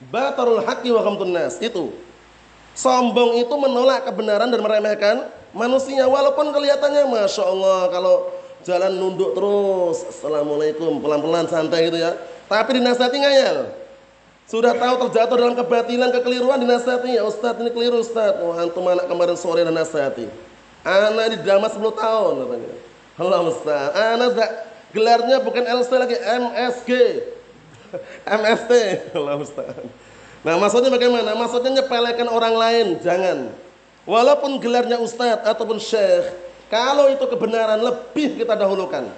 batarul 0.08 0.64
haqqi 0.64 0.88
wa 0.92 1.04
ghamtun 1.04 1.36
nas. 1.36 1.60
Itu. 1.60 1.92
Sombong 2.80 3.36
itu 3.44 3.52
menolak 3.60 4.08
kebenaran 4.08 4.48
dan 4.48 4.64
meremehkan 4.64 5.28
manusia 5.52 6.08
walaupun 6.08 6.56
kelihatannya 6.56 7.12
Masya 7.12 7.44
Allah 7.44 7.92
kalau 7.92 8.16
jalan 8.64 8.96
nunduk 8.96 9.36
terus 9.36 10.08
Assalamualaikum 10.08 11.04
pelan-pelan 11.04 11.44
santai 11.52 11.92
gitu 11.92 12.00
ya 12.00 12.16
tapi 12.48 12.80
dinasihati 12.80 13.18
ngayal 13.20 13.76
sudah 14.50 14.74
tahu 14.74 15.06
terjatuh 15.06 15.38
dalam 15.38 15.54
kebatilan, 15.54 16.10
kekeliruan 16.10 16.58
dinasihati. 16.58 17.14
Ya 17.14 17.22
Ustaz 17.22 17.54
ini 17.62 17.70
keliru 17.70 18.02
Ustaz. 18.02 18.34
Oh, 18.42 18.58
antum 18.58 18.82
anak 18.90 19.06
kemarin 19.06 19.38
sore 19.38 19.62
dan 19.62 19.78
nasihati. 19.78 20.26
Anak 20.82 21.38
di 21.38 21.46
drama 21.46 21.70
10 21.70 21.78
tahun 21.94 22.34
katanya. 22.42 22.74
Allah 23.22 23.40
Ustaz. 23.46 23.94
Anak 23.94 24.50
gelarnya 24.90 25.38
bukan 25.46 25.70
LC 25.70 25.90
lagi, 26.02 26.18
MSG. 26.18 26.92
MST. 28.42 28.72
Allah 29.14 29.38
Ustaz. 29.38 29.86
Nah 30.44 30.56
maksudnya 30.56 30.88
bagaimana? 30.88 31.36
Maksudnya 31.36 31.84
nyepelekan 31.84 32.28
orang 32.32 32.56
lain. 32.56 32.88
Jangan. 33.04 33.52
Walaupun 34.08 34.58
gelarnya 34.64 34.98
Ustaz 34.98 35.44
ataupun 35.44 35.78
Syekh. 35.78 36.32
Kalau 36.70 37.10
itu 37.10 37.26
kebenaran 37.26 37.82
lebih 37.82 38.40
kita 38.40 38.54
dahulukan. 38.54 39.10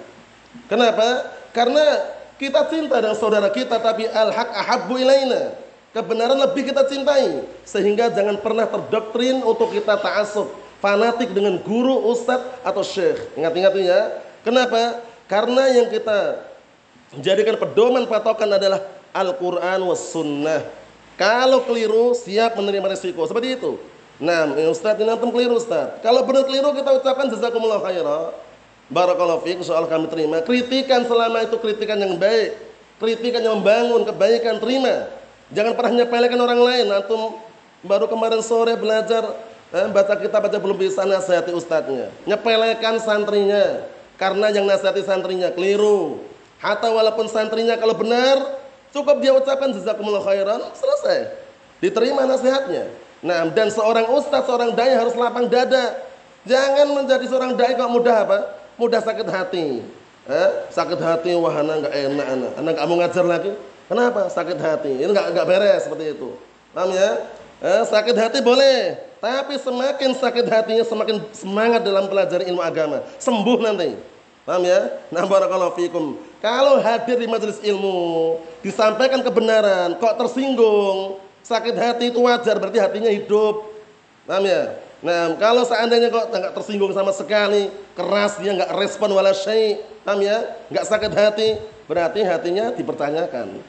Kenapa? 0.66 1.30
Karena 1.52 2.00
kita 2.40 2.64
cinta 2.66 2.98
dengan 2.98 3.14
saudara 3.14 3.52
kita 3.52 3.76
tapi 3.78 4.08
al-haq 4.08 4.48
ahabbu 4.50 4.94
ilaina. 4.98 5.54
Kebenaran 5.92 6.40
lebih 6.40 6.72
kita 6.72 6.88
cintai 6.88 7.44
sehingga 7.68 8.08
jangan 8.08 8.40
pernah 8.40 8.64
terdoktrin 8.64 9.44
untuk 9.44 9.76
kita 9.76 10.00
ta'assub, 10.00 10.48
fanatik 10.80 11.36
dengan 11.36 11.60
guru, 11.60 12.08
ustadz 12.08 12.64
atau 12.64 12.80
syekh. 12.80 13.20
Ingat-ingat 13.36 13.72
ya. 13.76 14.00
Kenapa? 14.40 15.04
Karena 15.28 15.68
yang 15.68 15.92
kita 15.92 16.48
jadikan 17.20 17.60
pedoman 17.60 18.08
patokan 18.08 18.48
adalah 18.56 18.80
Al-Qur'an 19.12 19.84
was 19.84 20.00
sunnah. 20.00 20.64
Kalau 21.22 21.62
keliru 21.62 22.18
siap 22.18 22.58
menerima 22.58 22.98
resiko. 22.98 23.22
Seperti 23.30 23.54
itu. 23.54 23.78
Nah, 24.18 24.50
Ustaz 24.66 24.98
ini 24.98 25.06
antum 25.06 25.30
keliru 25.30 25.54
Ustaz. 25.54 26.02
Kalau 26.02 26.26
benar 26.26 26.42
keliru 26.50 26.74
kita 26.74 26.98
ucapkan 26.98 27.30
jazakumullah 27.30 27.78
khairan. 27.78 28.34
Barakallahu 28.90 29.46
fiik 29.46 29.62
soal 29.62 29.86
kami 29.86 30.10
terima. 30.10 30.42
Kritikan 30.42 31.06
selama 31.06 31.46
itu 31.46 31.54
kritikan 31.62 31.94
yang 31.94 32.18
baik. 32.18 32.58
Kritikan 32.98 33.38
yang 33.38 33.62
membangun 33.62 34.02
kebaikan 34.02 34.58
terima. 34.58 35.14
Jangan 35.54 35.78
pernah 35.78 36.02
nyepelekan 36.02 36.38
orang 36.42 36.58
lain. 36.58 36.86
Antum 36.90 37.38
baru 37.86 38.10
kemarin 38.10 38.42
sore 38.42 38.74
belajar 38.74 39.22
eh, 39.70 39.86
baca 39.94 40.18
kitab 40.18 40.42
aja 40.50 40.58
belum 40.58 40.74
bisa 40.74 41.06
nasihati 41.06 41.54
ustadznya. 41.54 42.10
Nyepelekan 42.26 42.98
santrinya. 42.98 43.86
Karena 44.18 44.50
yang 44.50 44.66
nasihati 44.66 45.06
santrinya 45.06 45.54
keliru. 45.54 46.18
Hatta 46.58 46.90
walaupun 46.90 47.30
santrinya 47.30 47.78
kalau 47.78 47.94
benar 47.94 48.61
cukup 48.92 49.16
dia 49.18 49.32
ucapkan 49.34 49.72
jazakumullah 49.72 50.22
khairan 50.22 50.60
selesai. 50.76 51.32
Diterima 51.82 52.28
nasihatnya. 52.28 52.92
Nah, 53.24 53.50
dan 53.50 53.72
seorang 53.72 54.06
ustadz, 54.12 54.46
seorang 54.46 54.76
dai 54.76 54.94
harus 54.94 55.18
lapang 55.18 55.50
dada. 55.50 55.98
Jangan 56.46 56.90
menjadi 56.94 57.26
seorang 57.26 57.58
dai 57.58 57.74
kok 57.74 57.90
mudah 57.90 58.16
apa? 58.22 58.38
mudah 58.80 59.00
sakit 59.02 59.28
hati. 59.28 59.84
Eh, 60.22 60.50
sakit 60.70 61.00
hati 61.02 61.34
wahana 61.34 61.82
nggak 61.82 61.94
enak 61.94 62.26
anak. 62.26 62.52
Anak 62.58 62.74
kamu 62.78 62.94
ngajar 63.02 63.24
lagi. 63.26 63.52
Kenapa? 63.90 64.30
Sakit 64.30 64.58
hati. 64.58 64.92
Ini 65.02 65.10
nggak 65.10 65.26
nggak 65.34 65.46
beres 65.46 65.80
seperti 65.86 66.14
itu. 66.14 66.34
Paham 66.72 66.94
ya? 66.94 67.10
Eh, 67.62 67.82
sakit 67.86 68.16
hati 68.18 68.38
boleh, 68.42 68.98
tapi 69.22 69.54
semakin 69.54 70.18
sakit 70.18 70.46
hatinya 70.50 70.82
semakin 70.82 71.22
semangat 71.30 71.86
dalam 71.86 72.10
pelajari 72.10 72.50
ilmu 72.50 72.58
agama. 72.58 73.06
Sembuh 73.22 73.58
nanti. 73.62 73.94
Paham 74.42 74.66
ya? 74.66 74.98
Nah, 75.14 75.22
barakallahu 75.30 75.78
fikum. 75.78 76.18
Kalau 76.42 76.82
hadir 76.82 77.22
di 77.22 77.30
majelis 77.30 77.62
ilmu, 77.62 78.42
disampaikan 78.66 79.22
kebenaran, 79.22 79.94
kok 79.94 80.18
tersinggung, 80.18 81.22
sakit 81.46 81.70
hati 81.78 82.10
itu 82.10 82.18
wajar, 82.18 82.58
berarti 82.58 82.82
hatinya 82.82 83.06
hidup. 83.06 83.62
Paham 84.26 84.50
ya? 84.50 84.74
Nah, 85.06 85.38
kalau 85.38 85.62
seandainya 85.62 86.10
kok 86.10 86.34
nggak 86.34 86.50
tersinggung 86.50 86.90
sama 86.90 87.14
sekali, 87.14 87.70
keras 87.94 88.42
dia 88.42 88.58
nggak 88.58 88.74
respon 88.74 89.14
wala 89.14 89.30
syai, 89.30 89.86
paham 90.02 90.18
ya? 90.18 90.42
Nggak 90.66 90.86
sakit 90.90 91.12
hati, 91.14 91.48
berarti 91.86 92.26
hatinya 92.26 92.74
dipertanyakan. 92.74 93.62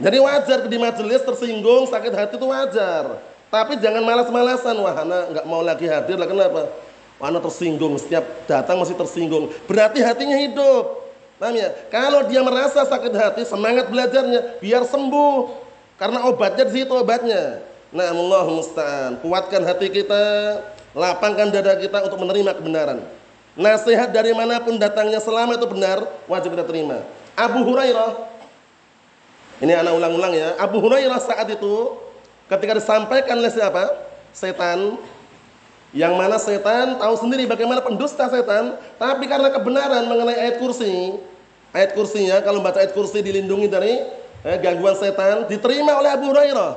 Jadi 0.00 0.16
wajar 0.16 0.64
di 0.64 0.76
majelis 0.80 1.20
tersinggung, 1.28 1.92
sakit 1.92 2.12
hati 2.16 2.40
itu 2.40 2.48
wajar. 2.48 3.20
Tapi 3.52 3.76
jangan 3.84 4.00
malas-malasan, 4.00 4.80
wah 4.80 4.96
anak 4.96 5.22
nggak 5.28 5.44
mau 5.44 5.60
lagi 5.60 5.92
hadir 5.92 6.16
lah 6.16 6.24
kenapa? 6.24 6.72
Wah, 7.20 7.28
anak 7.28 7.44
tersinggung, 7.52 8.00
setiap 8.00 8.24
datang 8.48 8.80
masih 8.80 8.96
tersinggung. 8.96 9.52
Berarti 9.68 10.00
hatinya 10.00 10.40
hidup. 10.40 11.03
Paham 11.38 11.54
ya? 11.58 11.74
Kalau 11.90 12.26
dia 12.30 12.40
merasa 12.40 12.86
sakit 12.86 13.12
hati, 13.14 13.42
semangat 13.42 13.90
belajarnya 13.90 14.62
biar 14.62 14.86
sembuh. 14.86 15.66
Karena 15.98 16.26
obatnya 16.26 16.64
di 16.66 16.82
situ 16.82 16.92
obatnya. 16.94 17.62
Nah, 17.94 18.10
Allah 18.10 18.46
musta'an. 18.50 19.12
Kuatkan 19.22 19.62
hati 19.62 19.86
kita, 19.90 20.22
lapangkan 20.94 21.50
dada 21.50 21.78
kita 21.78 22.02
untuk 22.06 22.18
menerima 22.22 22.58
kebenaran. 22.58 22.98
Nasihat 23.54 24.10
dari 24.10 24.34
mana 24.34 24.58
pun 24.58 24.74
datangnya 24.74 25.22
selama 25.22 25.54
itu 25.54 25.66
benar, 25.70 26.02
wajib 26.26 26.58
kita 26.58 26.66
terima. 26.66 27.06
Abu 27.38 27.62
Hurairah, 27.62 28.34
ini 29.62 29.70
anak 29.70 29.94
ulang-ulang 29.94 30.34
ya. 30.34 30.58
Abu 30.58 30.82
Hurairah 30.82 31.22
saat 31.22 31.46
itu 31.46 31.94
ketika 32.50 32.74
disampaikan 32.82 33.38
oleh 33.38 33.50
siapa? 33.54 33.94
Setan. 34.34 34.98
Yang 35.94 36.12
mana 36.18 36.36
setan 36.42 36.98
tahu 36.98 37.14
sendiri 37.22 37.46
bagaimana 37.46 37.78
pendusta 37.78 38.26
setan, 38.26 38.74
tapi 38.98 39.30
karena 39.30 39.46
kebenaran 39.54 40.10
mengenai 40.10 40.34
ayat 40.34 40.56
kursi, 40.58 41.14
ayat 41.70 41.94
kursinya 41.94 42.42
kalau 42.42 42.58
baca 42.58 42.82
ayat 42.82 42.90
kursi 42.90 43.22
dilindungi 43.22 43.70
dari 43.70 44.02
eh, 44.42 44.58
gangguan 44.58 44.98
setan, 44.98 45.46
diterima 45.46 45.94
oleh 45.94 46.10
Abu 46.10 46.34
Hurairah. 46.34 46.72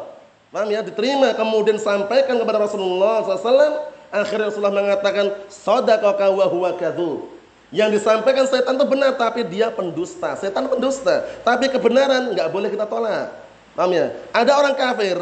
Paham 0.54 0.70
ya? 0.70 0.86
Diterima 0.86 1.34
kemudian 1.34 1.82
sampaikan 1.82 2.38
kepada 2.38 2.62
Rasulullah 2.62 3.26
SAW 3.26 3.98
Akhirnya 4.08 4.48
Rasulullah 4.48 4.72
mengatakan 4.72 5.36
sadaqaka 5.52 6.32
wa 6.32 6.48
huwa 6.48 6.72
kadzub. 6.80 7.28
Yang 7.68 8.00
disampaikan 8.00 8.48
setan 8.48 8.80
itu 8.80 8.88
benar 8.88 9.20
tapi 9.20 9.44
dia 9.44 9.68
pendusta. 9.68 10.40
Setan 10.40 10.72
pendusta, 10.72 11.28
tapi 11.44 11.68
kebenaran 11.68 12.32
nggak 12.32 12.48
boleh 12.48 12.72
kita 12.72 12.88
tolak. 12.88 13.28
Paham 13.76 13.92
ya? 13.92 14.16
Ada 14.32 14.56
orang 14.56 14.76
kafir, 14.80 15.20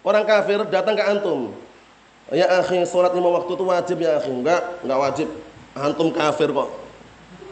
orang 0.00 0.24
kafir 0.24 0.64
datang 0.72 0.96
ke 0.96 1.04
antum. 1.04 1.52
Ya 2.32 2.48
akhi, 2.64 2.80
salat 2.88 3.12
lima 3.12 3.28
waktu 3.28 3.52
itu 3.52 3.64
wajib 3.64 3.96
ya 4.00 4.16
akhi. 4.16 4.32
Enggak, 4.32 4.80
enggak 4.80 4.98
wajib. 4.98 5.28
Antum 5.76 6.08
kafir 6.08 6.48
kok. 6.48 6.68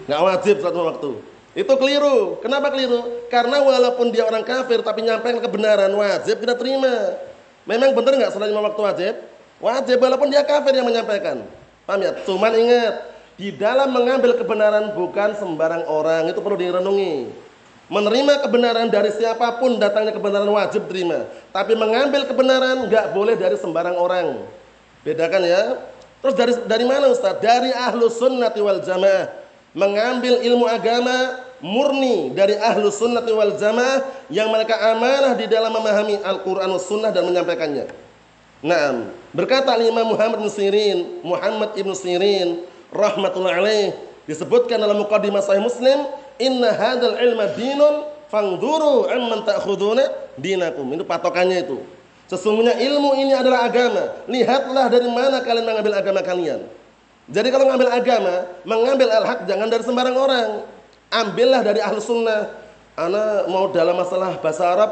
Enggak 0.09 0.21
wajib 0.25 0.55
salat 0.65 0.75
lima 0.75 0.87
waktu. 0.97 1.11
Itu 1.53 1.73
keliru. 1.77 2.41
Kenapa 2.41 2.73
keliru? 2.73 3.29
Karena 3.29 3.61
walaupun 3.61 4.09
dia 4.09 4.25
orang 4.25 4.41
kafir 4.41 4.81
tapi 4.81 5.05
nyampaikan 5.05 5.45
kebenaran 5.45 5.93
wajib 5.93 6.41
kita 6.41 6.57
terima. 6.57 7.21
Memang 7.69 7.93
benar 7.93 8.17
nggak 8.17 8.33
salat 8.33 8.49
lima 8.49 8.65
waktu 8.65 8.81
wajib? 8.81 9.15
Wajib 9.61 10.01
walaupun 10.01 10.33
dia 10.33 10.41
kafir 10.41 10.73
yang 10.73 10.89
menyampaikan. 10.89 11.45
Paham 11.85 12.01
ya? 12.01 12.17
Cuman 12.25 12.53
ingat, 12.57 12.95
di 13.37 13.53
dalam 13.53 13.93
mengambil 13.93 14.37
kebenaran 14.41 14.97
bukan 14.97 15.37
sembarang 15.37 15.85
orang, 15.85 16.33
itu 16.33 16.41
perlu 16.41 16.57
direnungi. 16.57 17.29
Menerima 17.91 18.47
kebenaran 18.47 18.87
dari 18.87 19.11
siapa 19.11 19.59
pun 19.59 19.77
datangnya 19.77 20.15
kebenaran 20.15 20.47
wajib 20.49 20.87
terima. 20.87 21.27
Tapi 21.51 21.75
mengambil 21.75 22.23
kebenaran 22.25 22.87
nggak 22.87 23.11
boleh 23.11 23.35
dari 23.35 23.59
sembarang 23.59 23.99
orang. 23.99 24.47
Bedakan 25.07 25.43
ya. 25.45 25.63
Terus 26.21 26.35
dari 26.37 26.53
dari 26.69 26.85
mana 26.85 27.09
Ustaz? 27.09 27.41
Dari 27.41 27.73
ahlu 27.73 28.13
sunnati 28.13 28.61
wal 28.61 28.85
jamaah. 28.85 29.33
Mengambil 29.73 30.43
ilmu 30.43 30.67
agama 30.67 31.41
murni 31.63 32.35
dari 32.35 32.59
ahlu 32.59 32.91
sunnati 32.93 33.31
wal 33.33 33.57
jamaah 33.57 34.05
yang 34.29 34.53
mereka 34.53 34.77
amanah 34.93 35.33
di 35.39 35.47
dalam 35.49 35.73
memahami 35.73 36.21
Al-Quran 36.21 36.71
sunnah 36.77 37.15
dan 37.15 37.25
menyampaikannya. 37.29 37.89
Naam. 38.61 39.09
Berkata 39.33 39.73
Imam 39.81 40.13
Muhammad 40.13 40.45
bin 40.45 40.53
Sirin, 40.53 41.23
Muhammad 41.25 41.73
ibn 41.81 41.97
Sirin 41.97 42.69
rahmatullah 42.93 43.57
alaih 43.57 43.97
disebutkan 44.29 44.77
dalam 44.77 45.01
muqaddimah 45.01 45.41
Sahih 45.41 45.65
Muslim, 45.65 46.13
"Inna 46.37 46.77
hadzal 46.77 47.17
ilma 47.17 47.49
dinun 47.57 48.11
fangduru 48.31 49.11
amman 49.11 49.43
ta'khuduna 49.43 50.35
dinakum. 50.39 50.87
Itu 50.95 51.05
patokannya 51.05 51.67
itu. 51.67 51.83
Sesungguhnya 52.31 52.79
ilmu 52.79 53.19
ini 53.19 53.35
adalah 53.35 53.67
agama. 53.67 54.23
Lihatlah 54.31 54.87
dari 54.87 55.11
mana 55.11 55.43
kalian 55.43 55.67
mengambil 55.67 55.99
agama 55.99 56.23
kalian. 56.23 56.63
Jadi 57.27 57.49
kalau 57.51 57.67
mengambil 57.67 57.91
agama, 57.91 58.35
mengambil 58.63 59.09
al-haq 59.11 59.51
jangan 59.51 59.67
dari 59.67 59.83
sembarang 59.83 60.15
orang. 60.15 60.49
Ambillah 61.11 61.61
dari 61.67 61.83
ahlu 61.83 61.99
sunnah. 61.99 62.55
Ana 62.95 63.51
mau 63.51 63.67
dalam 63.75 63.99
masalah 63.99 64.39
bahasa 64.39 64.63
Arab, 64.63 64.91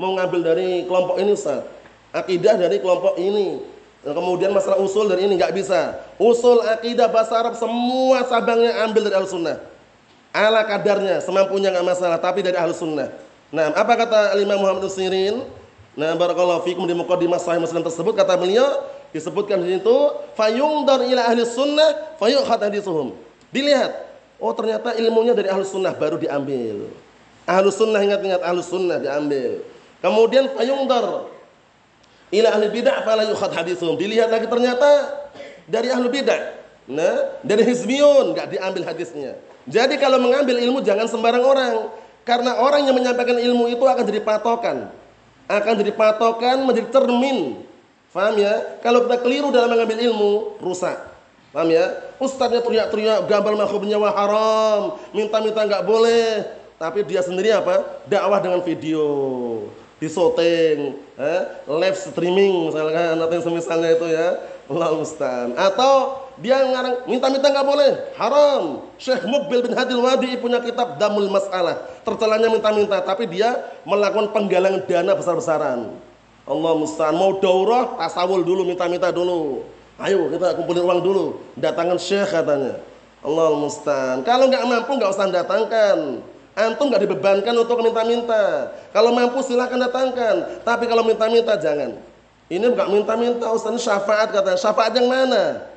mau 0.00 0.16
ngambil 0.16 0.40
dari 0.40 0.68
kelompok 0.88 1.20
ini 1.20 1.36
Ustaz. 1.36 1.64
Akidah 2.12 2.56
dari 2.56 2.80
kelompok 2.80 3.20
ini. 3.20 3.60
Kemudian 4.00 4.56
masalah 4.56 4.80
usul 4.80 5.12
dari 5.12 5.28
ini 5.28 5.36
nggak 5.36 5.52
bisa. 5.52 5.92
Usul 6.16 6.64
akidah 6.64 7.12
bahasa 7.12 7.36
Arab 7.36 7.52
semua 7.60 8.24
sabangnya 8.24 8.88
ambil 8.88 9.04
dari 9.04 9.16
ahlu 9.20 9.28
sunnah 9.28 9.60
ala 10.32 10.64
kadarnya 10.64 11.24
semampunya 11.24 11.72
nggak 11.72 11.86
masalah 11.86 12.18
tapi 12.20 12.44
dari 12.44 12.56
ahlu 12.56 12.76
sunnah 12.76 13.08
nah 13.48 13.72
apa 13.72 13.92
kata 13.96 14.36
Imam 14.36 14.60
Muhammad 14.60 14.86
Sirin 14.92 15.40
nah 15.98 16.14
barakallahu 16.14 16.62
fikum 16.62 16.86
di 16.86 16.94
muqaddimah 16.94 17.42
sahih 17.42 17.58
muslim 17.58 17.82
tersebut 17.82 18.14
kata 18.14 18.38
beliau 18.38 18.86
disebutkan 19.10 19.60
di 19.64 19.76
situ 19.76 19.96
fayungdar 20.36 21.04
ila 21.04 21.22
ahli 21.26 21.42
sunnah 21.42 22.16
fayukhad 22.20 22.68
hadithuhum. 22.68 23.16
Dilihat 23.48 24.06
oh 24.38 24.52
ternyata 24.52 24.92
ilmunya 24.94 25.32
dari 25.32 25.48
ahlu 25.48 25.64
sunnah 25.64 25.96
baru 25.96 26.20
diambil. 26.20 26.92
Ahlu 27.48 27.68
sunnah 27.72 28.04
ingat-ingat 28.04 28.44
ahlu 28.44 28.60
sunnah 28.60 29.00
diambil. 29.00 29.64
Kemudian 30.04 30.52
fayungdar 30.52 31.26
ila 32.28 32.48
ahli 32.52 32.66
bid'ah 32.68 33.02
fala 33.02 33.24
yukhad 33.24 33.52
hadithuhum. 33.56 33.96
Dilihat 33.96 34.28
lagi 34.28 34.46
ternyata 34.46 34.88
dari 35.64 35.88
ahlu 35.88 36.12
bid'ah 36.12 36.60
nah 36.88 37.36
dari 37.44 37.68
hizbiyun 37.68 38.36
nggak 38.36 38.56
diambil 38.56 38.84
hadisnya. 38.84 39.36
Jadi 39.68 40.00
kalau 40.00 40.16
mengambil 40.20 40.56
ilmu 40.60 40.80
jangan 40.80 41.08
sembarang 41.08 41.44
orang. 41.44 41.74
Karena 42.28 42.60
orang 42.60 42.84
yang 42.84 42.92
menyampaikan 42.92 43.40
ilmu 43.40 43.72
itu 43.72 43.80
akan 43.80 44.04
jadi 44.04 44.20
patokan. 44.20 44.92
Akan 45.48 45.80
jadi 45.80 45.96
patokan, 45.96 46.68
menjadi 46.68 46.92
cermin. 46.92 47.64
Faham 48.12 48.36
ya? 48.36 48.80
Kalau 48.84 49.08
kita 49.08 49.16
keliru 49.24 49.48
dalam 49.48 49.72
mengambil 49.72 49.96
ilmu, 49.96 50.60
rusak. 50.60 50.96
Paham 51.48 51.72
ya? 51.72 51.88
Ustadznya 52.20 52.60
teriak-teriak, 52.60 53.24
gambar 53.24 53.56
makhluknya 53.56 53.96
wah 53.96 54.12
haram. 54.12 55.00
Minta-minta 55.16 55.64
nggak 55.64 55.84
boleh. 55.88 56.44
Tapi 56.76 57.02
dia 57.08 57.24
sendiri 57.24 57.50
apa? 57.56 58.04
Dakwah 58.04 58.44
dengan 58.44 58.60
video. 58.60 59.08
Disoting. 59.98 61.00
Eh? 61.16 61.42
Live 61.66 61.96
streaming 61.96 62.68
misalkan. 62.68 63.16
Atau 63.16 63.34
yang 63.34 63.46
semisalnya 63.48 63.90
itu 63.96 64.06
ya. 64.12 64.38
Allah 64.68 64.92
Ustaz. 64.94 65.48
Atau 65.56 66.27
dia 66.38 66.62
ngarang 66.62 67.06
minta-minta 67.10 67.50
nggak 67.50 67.66
boleh, 67.66 67.90
haram. 68.14 68.86
Syekh 68.94 69.26
Mukbil 69.26 69.66
bin 69.66 69.74
Hadil 69.74 69.98
Wadi 69.98 70.38
punya 70.38 70.62
kitab 70.62 70.94
Damul 70.98 71.26
Masalah. 71.26 71.82
Tercelanya 72.06 72.46
minta-minta, 72.46 73.02
tapi 73.02 73.26
dia 73.26 73.58
melakukan 73.82 74.30
penggalangan 74.30 74.86
dana 74.86 75.12
besar-besaran. 75.18 75.98
Allah 76.48 76.72
musta'an 76.80 77.12
mau 77.12 77.36
daurah 77.36 77.98
tasawul 78.00 78.40
dulu 78.40 78.64
minta-minta 78.64 79.12
dulu. 79.12 79.68
Ayo 80.00 80.30
kita 80.32 80.56
kumpulin 80.56 80.86
uang 80.86 81.00
dulu. 81.04 81.24
Datangan 81.58 81.98
syekh 82.00 82.30
katanya. 82.30 82.80
Allah 83.20 83.52
musta'an. 83.58 84.22
Kalau 84.24 84.48
nggak 84.48 84.64
mampu 84.64 84.90
nggak 84.96 85.10
usah 85.12 85.28
datangkan. 85.28 86.24
Antum 86.58 86.90
nggak 86.90 87.02
dibebankan 87.04 87.54
untuk 87.54 87.82
minta-minta. 87.84 88.72
Kalau 88.94 89.12
mampu 89.12 89.44
silahkan 89.44 89.76
datangkan. 89.76 90.62
Tapi 90.64 90.84
kalau 90.88 91.02
minta-minta 91.04 91.58
jangan. 91.60 91.98
Ini 92.48 92.64
nggak 92.64 92.88
minta-minta 92.88 93.46
Ustaz 93.52 93.76
syafaat 93.84 94.32
katanya. 94.32 94.56
Syafaat 94.56 94.96
yang 94.96 95.06
mana? 95.10 95.68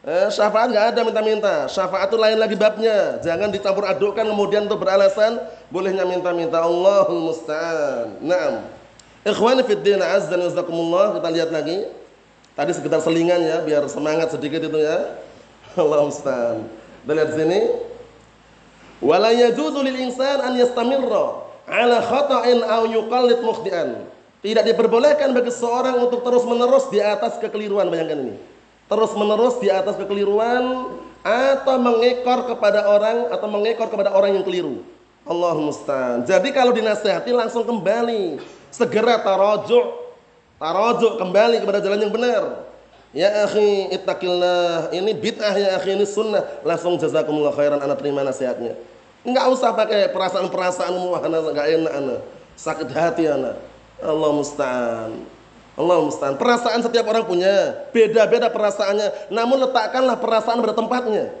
Eh, 0.00 0.32
syafaat 0.32 0.72
nggak 0.72 0.86
ada 0.96 1.00
minta-minta. 1.04 1.54
Syafaat 1.68 2.08
itu 2.08 2.16
lain 2.16 2.40
lagi 2.40 2.56
babnya. 2.56 3.20
Jangan 3.20 3.52
dicampur 3.52 3.84
adukkan 3.84 4.24
kemudian 4.24 4.64
untuk 4.64 4.80
beralasan 4.80 5.36
bolehnya 5.68 6.08
minta-minta. 6.08 6.64
Allahul 6.64 7.28
musta'an. 7.28 8.16
Naam. 8.24 8.64
Ikhwani 9.28 9.60
fid 9.68 9.84
din 9.84 10.00
azza 10.00 10.32
wa 10.32 10.48
jazakumullah. 10.48 11.20
Kita 11.20 11.28
lihat 11.28 11.50
lagi. 11.52 11.84
Tadi 12.56 12.70
sekitar 12.72 13.04
selingan 13.04 13.44
ya 13.44 13.60
biar 13.60 13.84
semangat 13.92 14.32
sedikit 14.32 14.64
itu 14.64 14.78
ya. 14.80 15.20
Allah 15.76 16.00
musta'an. 16.08 16.64
Kita 17.04 17.12
lihat 17.12 17.30
sini. 17.36 17.60
Wala 19.04 19.36
yajuzu 19.36 19.84
lil 19.84 20.00
insan 20.00 20.40
an 20.40 20.56
yastamirra 20.56 21.44
ala 21.68 22.00
khata'in 22.00 22.64
aw 22.64 22.88
yuqallid 22.88 23.44
mukhti'an. 23.44 24.08
Tidak 24.40 24.64
diperbolehkan 24.64 25.36
bagi 25.36 25.52
seorang 25.52 26.08
untuk 26.08 26.24
terus-menerus 26.24 26.88
di 26.88 27.04
atas 27.04 27.36
kekeliruan. 27.36 27.92
Bayangkan 27.92 28.24
ini 28.24 28.59
terus 28.90 29.14
menerus 29.14 29.56
di 29.62 29.70
atas 29.70 29.94
kekeliruan 29.94 30.90
atau 31.22 31.76
mengekor 31.78 32.50
kepada 32.50 32.90
orang 32.90 33.30
atau 33.30 33.46
mengekor 33.46 33.86
kepada 33.86 34.10
orang 34.10 34.34
yang 34.34 34.44
keliru. 34.44 34.82
Allah 35.22 35.54
musta'an. 35.54 36.26
Jadi 36.26 36.50
kalau 36.50 36.74
dinasehati 36.74 37.30
langsung 37.30 37.62
kembali, 37.62 38.42
segera 38.72 39.20
tarojuk, 39.22 40.16
tarojuk 40.58 41.22
kembali 41.22 41.62
kepada 41.62 41.78
jalan 41.78 42.02
yang 42.02 42.10
benar. 42.10 42.66
Ya 43.14 43.46
akhi, 43.46 43.94
ittaqillah. 43.94 44.90
Ini 44.90 45.12
bid'ah 45.14 45.54
ya 45.54 45.68
akhi, 45.78 45.94
ini 45.94 46.06
sunnah. 46.08 46.42
Langsung 46.66 46.98
jazakumullah 46.98 47.54
khairan 47.54 47.78
anak 47.78 48.02
terima 48.02 48.26
nasihatnya. 48.26 48.74
Enggak 49.22 49.44
usah 49.52 49.70
pakai 49.76 50.08
perasaan-perasaan 50.10 50.94
wah 50.96 51.20
enggak 51.22 51.66
enak 51.78 51.94
anak. 51.94 52.20
Sakit 52.56 52.88
hati 52.90 53.28
anak. 53.28 53.60
Allah 54.00 54.30
musta'an. 54.32 55.39
Allah 55.80 55.96
musta'an. 56.04 56.36
Perasaan 56.36 56.84
setiap 56.84 57.08
orang 57.08 57.24
punya, 57.24 57.88
beda-beda 57.88 58.52
perasaannya. 58.52 59.32
Namun 59.32 59.64
letakkanlah 59.64 60.20
perasaan 60.20 60.60
pada 60.60 60.76
tempatnya. 60.76 61.32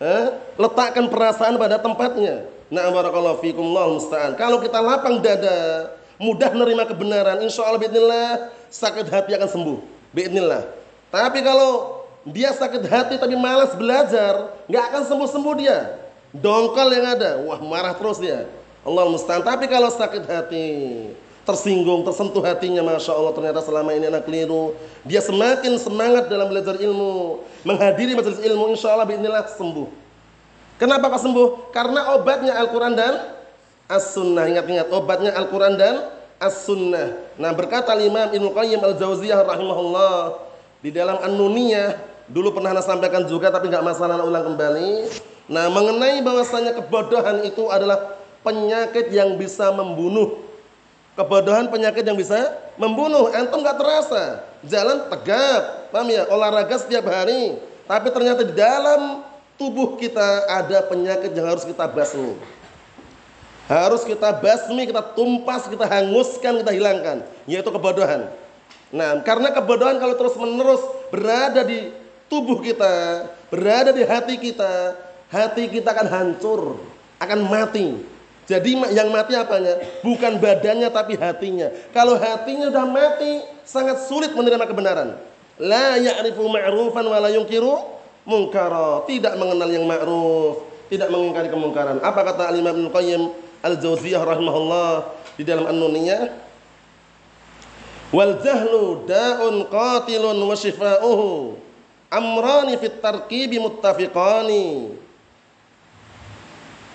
Eh? 0.00 0.26
Letakkan 0.56 1.12
perasaan 1.12 1.60
pada 1.60 1.76
tempatnya. 1.76 2.48
Nah, 2.72 2.88
barakallahu 2.88 3.44
fikum 3.44 3.76
Allah 3.76 4.00
musta'an. 4.00 4.32
Kalau 4.40 4.56
kita 4.64 4.80
lapang 4.80 5.20
dada, 5.20 5.92
mudah 6.16 6.48
menerima 6.48 6.88
kebenaran, 6.88 7.36
insya 7.44 7.68
Allah 7.68 7.76
bismillah 7.84 8.48
sakit 8.72 9.06
hati 9.12 9.36
akan 9.36 9.48
sembuh. 9.52 9.78
Bismillah. 10.16 10.64
Tapi 11.12 11.44
kalau 11.44 12.00
dia 12.24 12.48
sakit 12.56 12.88
hati 12.88 13.14
tapi 13.20 13.36
malas 13.36 13.76
belajar, 13.76 14.56
nggak 14.64 14.84
akan 14.88 15.02
sembuh-sembuh 15.04 15.54
dia. 15.60 16.00
Dongkol 16.32 16.88
yang 16.96 17.06
ada, 17.12 17.30
wah 17.44 17.60
marah 17.60 17.92
terus 17.92 18.16
dia. 18.16 18.48
Allah 18.82 19.04
musta'an. 19.04 19.44
Tapi 19.44 19.68
kalau 19.68 19.92
sakit 19.92 20.24
hati, 20.24 20.66
tersinggung, 21.42 22.06
tersentuh 22.06 22.42
hatinya, 22.42 22.86
masya 22.86 23.12
Allah 23.18 23.34
ternyata 23.34 23.60
selama 23.62 23.90
ini 23.94 24.06
anak 24.06 24.26
keliru. 24.26 24.78
Dia 25.02 25.18
semakin 25.18 25.74
semangat 25.78 26.30
dalam 26.30 26.50
belajar 26.50 26.78
ilmu, 26.78 27.42
menghadiri 27.66 28.14
majelis 28.14 28.38
ilmu, 28.38 28.70
insya 28.74 28.94
Allah 28.94 29.10
inilah 29.10 29.46
sembuh. 29.50 29.88
Kenapa 30.78 31.10
kok 31.14 31.22
sembuh? 31.22 31.48
Karena 31.74 32.14
obatnya 32.18 32.58
Al-Quran 32.58 32.94
dan 32.94 33.14
As-Sunnah. 33.86 34.50
Ingat-ingat, 34.50 34.90
obatnya 34.90 35.30
Al-Quran 35.34 35.74
dan 35.78 35.94
As-Sunnah. 36.42 37.38
Nah 37.38 37.50
berkata 37.54 37.94
Imam 38.02 38.30
Ibnu 38.34 38.50
Qayyim 38.50 38.82
Al-Jauziyah 38.82 39.46
rahimahullah 39.46 40.42
di 40.82 40.90
dalam 40.90 41.22
An-Nuniyah 41.22 42.10
dulu 42.26 42.54
pernah 42.54 42.74
saya 42.74 42.98
sampaikan 42.98 43.30
juga 43.30 43.54
tapi 43.54 43.70
nggak 43.70 43.86
masalah 43.86 44.18
ulang 44.26 44.50
kembali. 44.50 45.06
Nah 45.46 45.70
mengenai 45.70 46.18
bahwasanya 46.22 46.74
kebodohan 46.82 47.46
itu 47.46 47.70
adalah 47.70 48.18
penyakit 48.42 49.14
yang 49.14 49.38
bisa 49.38 49.70
membunuh 49.70 50.42
Kebodohan 51.12 51.68
penyakit 51.68 52.08
yang 52.08 52.16
bisa 52.16 52.56
membunuh. 52.80 53.28
Antum 53.36 53.60
nggak 53.60 53.76
terasa. 53.76 54.48
Jalan 54.64 55.12
tegap, 55.12 55.92
paham 55.92 56.08
ya? 56.08 56.24
Olahraga 56.32 56.80
setiap 56.80 57.04
hari. 57.12 57.60
Tapi 57.84 58.08
ternyata 58.08 58.40
di 58.40 58.54
dalam 58.56 59.20
tubuh 59.60 60.00
kita 60.00 60.48
ada 60.48 60.80
penyakit 60.88 61.36
yang 61.36 61.52
harus 61.52 61.68
kita 61.68 61.84
basmi. 61.84 62.32
Harus 63.68 64.08
kita 64.08 64.32
basmi, 64.40 64.88
kita 64.88 65.04
tumpas, 65.12 65.68
kita 65.68 65.84
hanguskan, 65.84 66.64
kita 66.64 66.72
hilangkan. 66.72 67.28
Yaitu 67.44 67.68
kebodohan. 67.68 68.32
Nah, 68.88 69.20
karena 69.24 69.52
kebodohan 69.52 70.00
kalau 70.00 70.16
terus 70.16 70.36
menerus 70.40 70.80
berada 71.12 71.60
di 71.60 71.92
tubuh 72.32 72.64
kita, 72.64 73.28
berada 73.52 73.92
di 73.92 74.04
hati 74.04 74.40
kita, 74.40 74.96
hati 75.28 75.68
kita 75.68 75.92
akan 75.92 76.08
hancur, 76.08 76.80
akan 77.20 77.40
mati. 77.44 78.11
Jadi 78.42 78.74
yang 78.90 79.08
mati 79.14 79.38
apanya? 79.38 79.78
Bukan 80.02 80.42
badannya 80.42 80.90
tapi 80.90 81.14
hatinya. 81.14 81.70
Kalau 81.94 82.18
hatinya 82.18 82.68
sudah 82.74 82.86
mati, 82.90 83.32
sangat 83.62 84.02
sulit 84.10 84.34
menerima 84.34 84.66
kebenaran. 84.66 85.14
La 85.62 85.94
ya'rifu 85.94 86.50
ma'rufan 86.50 87.06
wa 87.06 87.18
la 87.22 87.30
yunkiru 87.30 87.78
munkara. 88.26 89.06
Tidak 89.06 89.38
mengenal 89.38 89.70
yang 89.70 89.86
ma'ruf, 89.86 90.66
tidak 90.90 91.08
mengingkari 91.14 91.48
kemungkaran. 91.54 92.02
Apa 92.02 92.20
kata 92.34 92.50
Al-Imam 92.50 92.74
Ibnu 92.74 92.90
Qayyim 92.90 93.22
Al-Jauziyah 93.62 94.26
rahimahullah 94.26 95.06
di 95.38 95.46
dalam 95.46 95.70
An-Nuniyah? 95.70 96.50
Wal 98.10 98.42
jahlu 98.42 99.06
da'un 99.06 99.70
qatilun 99.70 100.36
wa 100.36 100.52
shifa'uhu 100.58 101.56
amrani 102.12 102.76
fit 102.76 103.00
tarkibi 103.00 103.56
muttafiqani. 103.56 104.92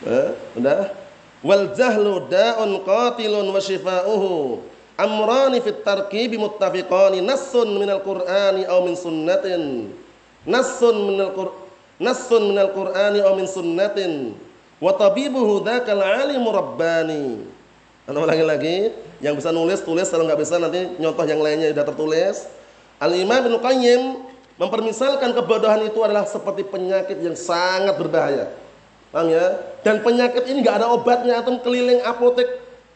Eh, 0.06 0.30
udah? 0.62 1.07
Wal 1.48 1.72
jahlu 1.72 2.28
da'un 2.28 2.84
qatilun 2.84 3.48
wa 3.48 3.64
shifa'uhu 3.64 4.60
amrani 5.00 5.64
fit 5.64 5.80
tarkibi 5.88 6.36
muttafiqani 6.36 7.24
nassun 7.24 7.80
minal 7.80 8.04
qur'ani 8.04 8.68
aw 8.68 8.84
min 8.84 9.00
sunnatin 9.00 9.96
nassun 10.44 11.16
minal 11.16 11.32
qur'ani 11.32 11.56
nassun 12.04 12.52
minal 12.52 12.76
qur'ani 12.76 13.24
aw 13.24 13.32
min 13.32 13.48
sunnatin 13.48 14.36
Wa 14.78 14.94
tabibuhu 14.94 15.66
dzakal 15.66 16.02
alimu 16.02 16.54
rabbani. 16.54 17.42
Anda 18.06 18.24
ulangi 18.24 18.46
lagi, 18.46 18.78
yang 19.20 19.36
bisa 19.36 19.50
nulis 19.52 19.82
tulis 19.84 20.08
kalau 20.08 20.24
nggak 20.30 20.40
bisa 20.40 20.62
nanti 20.62 20.96
nyontoh 21.02 21.26
yang 21.28 21.42
lainnya 21.42 21.74
sudah 21.74 21.86
tertulis. 21.86 22.46
Al-Imam 23.02 23.42
Ibnu 23.46 23.58
Qayyim 23.60 24.02
mempermisalkan 24.58 25.34
kebodohan 25.34 25.86
itu 25.86 26.00
adalah 26.06 26.24
seperti 26.24 26.66
penyakit 26.66 27.20
yang 27.20 27.36
sangat 27.36 27.98
berbahaya. 28.00 28.54
Paham 29.12 29.32
ya? 29.32 29.46
Dan 29.82 30.04
penyakit 30.04 30.44
ini 30.52 30.62
nggak 30.62 30.84
ada 30.84 30.88
obatnya, 30.92 31.40
atau 31.40 31.56
keliling 31.64 32.04
apotek 32.04 32.48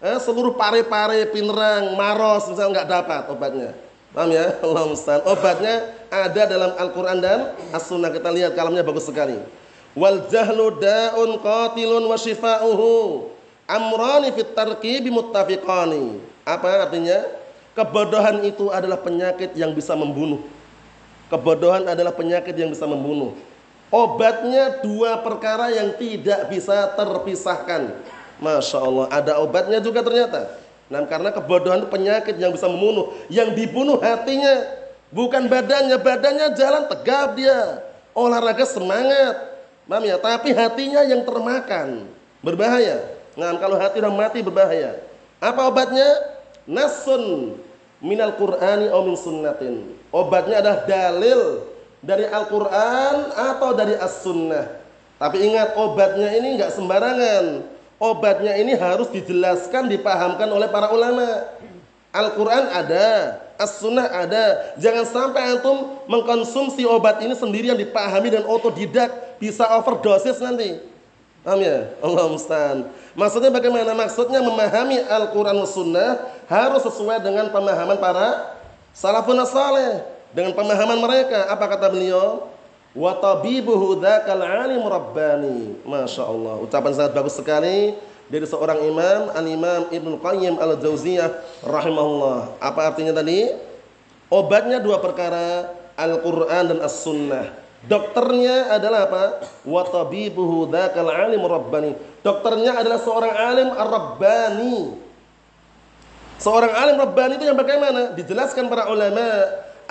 eh, 0.03 0.19
seluruh 0.19 0.55
pare-pare, 0.59 1.29
pinerang, 1.31 1.95
maros 1.95 2.51
misalnya 2.51 2.81
nggak 2.81 2.89
dapat 2.89 3.23
obatnya. 3.31 3.69
Paham 4.11 4.29
ya? 4.35 4.55
Allah. 4.63 4.85
Obatnya 5.23 5.75
ada 6.11 6.41
dalam 6.43 6.71
Al-Quran 6.75 7.17
dan 7.23 7.39
As-Sunnah. 7.71 8.11
Kita 8.11 8.27
lihat 8.27 8.51
kalamnya 8.59 8.83
bagus 8.83 9.07
sekali. 9.07 9.39
Wal 9.95 10.27
jahlu 10.27 10.79
da'un 10.79 11.39
qatilun 11.39 12.03
wa 12.07 12.15
shifa'uhu 12.19 13.27
amrani 13.71 14.35
fit 14.35 14.51
tarkibi 14.51 15.07
muttafiqani. 15.07 16.19
Apa 16.43 16.87
artinya? 16.87 17.23
Kebodohan 17.71 18.43
itu 18.43 18.67
adalah 18.67 18.99
penyakit 18.99 19.55
yang 19.55 19.71
bisa 19.71 19.95
membunuh. 19.95 20.43
Kebodohan 21.31 21.87
adalah 21.87 22.11
penyakit 22.11 22.51
yang 22.51 22.67
bisa 22.67 22.83
membunuh. 22.83 23.31
Obatnya 23.91 24.79
dua 24.79 25.19
perkara 25.19 25.67
yang 25.67 25.99
tidak 25.99 26.47
bisa 26.47 26.95
terpisahkan. 26.95 27.91
Masya 28.39 28.79
Allah, 28.79 29.05
ada 29.11 29.33
obatnya 29.43 29.83
juga 29.83 29.99
ternyata. 29.99 30.57
Nah, 30.87 31.03
karena 31.07 31.31
kebodohan 31.31 31.83
itu 31.83 31.89
penyakit 31.91 32.35
yang 32.39 32.55
bisa 32.55 32.71
membunuh. 32.71 33.11
Yang 33.27 33.55
dibunuh 33.59 33.99
hatinya, 33.99 34.63
bukan 35.11 35.51
badannya. 35.51 35.99
Badannya 35.99 36.47
jalan 36.55 36.87
tegap 36.87 37.35
dia. 37.35 37.83
Olahraga 38.15 38.63
semangat. 38.67 39.51
Paham 39.87 40.03
ya? 40.07 40.15
Tapi 40.19 40.55
hatinya 40.55 41.03
yang 41.03 41.27
termakan. 41.27 42.07
Berbahaya. 42.39 43.07
Nah, 43.35 43.55
kalau 43.59 43.75
hati 43.75 43.99
sudah 43.99 44.11
mati 44.11 44.39
berbahaya. 44.43 44.99
Apa 45.39 45.67
obatnya? 45.67 46.07
Nasun 46.67 47.55
minal 48.03 48.35
Qur'ani 48.35 48.91
aw 48.91 49.03
min 49.03 49.15
sunnatin. 49.15 49.95
Obatnya 50.11 50.59
adalah 50.59 50.83
dalil 50.83 51.70
dari 52.01 52.25
Al-Qur'an 52.25 53.31
atau 53.31 53.69
dari 53.77 53.95
As-Sunnah. 53.95 54.81
Tapi 55.21 55.37
ingat 55.53 55.77
obatnya 55.77 56.33
ini 56.33 56.57
enggak 56.57 56.73
sembarangan. 56.73 57.61
Obatnya 58.01 58.57
ini 58.57 58.73
harus 58.73 59.05
dijelaskan, 59.13 59.85
dipahamkan 59.85 60.49
oleh 60.49 60.65
para 60.73 60.89
ulama. 60.89 61.45
Al-Quran 62.11 62.73
ada, 62.73 63.37
As-Sunnah 63.55 64.09
ada. 64.09 64.73
Jangan 64.81 65.05
sampai 65.05 65.41
antum 65.53 66.01
mengkonsumsi 66.09 66.83
obat 66.83 67.21
ini 67.21 67.37
sendiri 67.37 67.69
yang 67.69 67.77
dipahami 67.77 68.33
dan 68.33 68.43
otodidak 68.49 69.37
bisa 69.37 69.63
overdosis 69.77 70.41
nanti. 70.41 70.81
Paham 71.41 71.61
ya? 71.61 71.89
Allah 72.01 72.25
musta'an. 72.29 72.77
Maksudnya 73.17 73.49
bagaimana? 73.49 73.97
Maksudnya 73.97 74.41
memahami 74.41 75.01
Al-Quran 75.05 75.57
dan 75.57 75.69
Sunnah 75.69 76.09
harus 76.45 76.81
sesuai 76.85 77.21
dengan 77.21 77.49
pemahaman 77.49 77.97
para 77.97 78.57
salafun 78.93 79.37
saleh. 79.45 80.05
Dengan 80.31 80.55
pemahaman 80.55 80.99
mereka. 80.99 81.47
Apa 81.51 81.67
kata 81.67 81.91
beliau? 81.91 82.51
Wa 82.91 83.15
tabibuhu 83.19 83.99
dzakal 83.99 84.43
alim 84.43 84.83
rabbani. 84.83 85.79
Masya 85.87 86.23
Allah. 86.27 86.59
Ucapan 86.59 86.91
sangat 86.91 87.13
bagus 87.15 87.35
sekali 87.39 87.95
dari 88.31 88.47
seorang 88.47 88.79
imam, 88.87 89.35
Al-Imam 89.35 89.91
Ibnu 89.91 90.15
Qayyim 90.23 90.55
Al-Jauziyah 90.55 91.63
rahimahullah. 91.67 92.63
Apa 92.63 92.95
artinya 92.95 93.11
tadi? 93.11 93.51
Obatnya 94.31 94.79
dua 94.79 95.03
perkara, 95.03 95.75
Al-Qur'an 95.99 96.71
dan 96.71 96.79
As-Sunnah. 96.79 97.59
Dokternya 97.81 98.71
adalah 98.71 99.09
apa? 99.09 99.23
Wa 99.67 99.83
tabibuhu 99.83 100.71
dzakal 100.71 101.11
alim 101.11 101.43
rabbani. 101.43 101.97
Dokternya 102.23 102.79
adalah 102.79 103.01
seorang 103.01 103.33
alim 103.35 103.69
ar-rabbani. 103.73 104.95
Seorang 106.37 106.71
alim 106.71 106.95
rabbani 107.01 107.41
itu 107.41 107.45
yang 107.49 107.57
bagaimana? 107.57 108.13
Dijelaskan 108.13 108.69
para 108.69 108.87
ulama, 108.87 109.27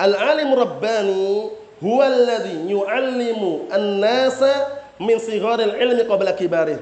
al-alim 0.01 0.49
rabbani 0.57 1.53
huwa 1.77 2.05
alladhi 2.09 2.73
yu'allimu 2.73 3.69
an-nasa 3.69 4.81
min 4.97 5.21
sigharil 5.21 5.77
ilmi 5.77 6.01
qabla 6.09 6.33
kibarih. 6.33 6.81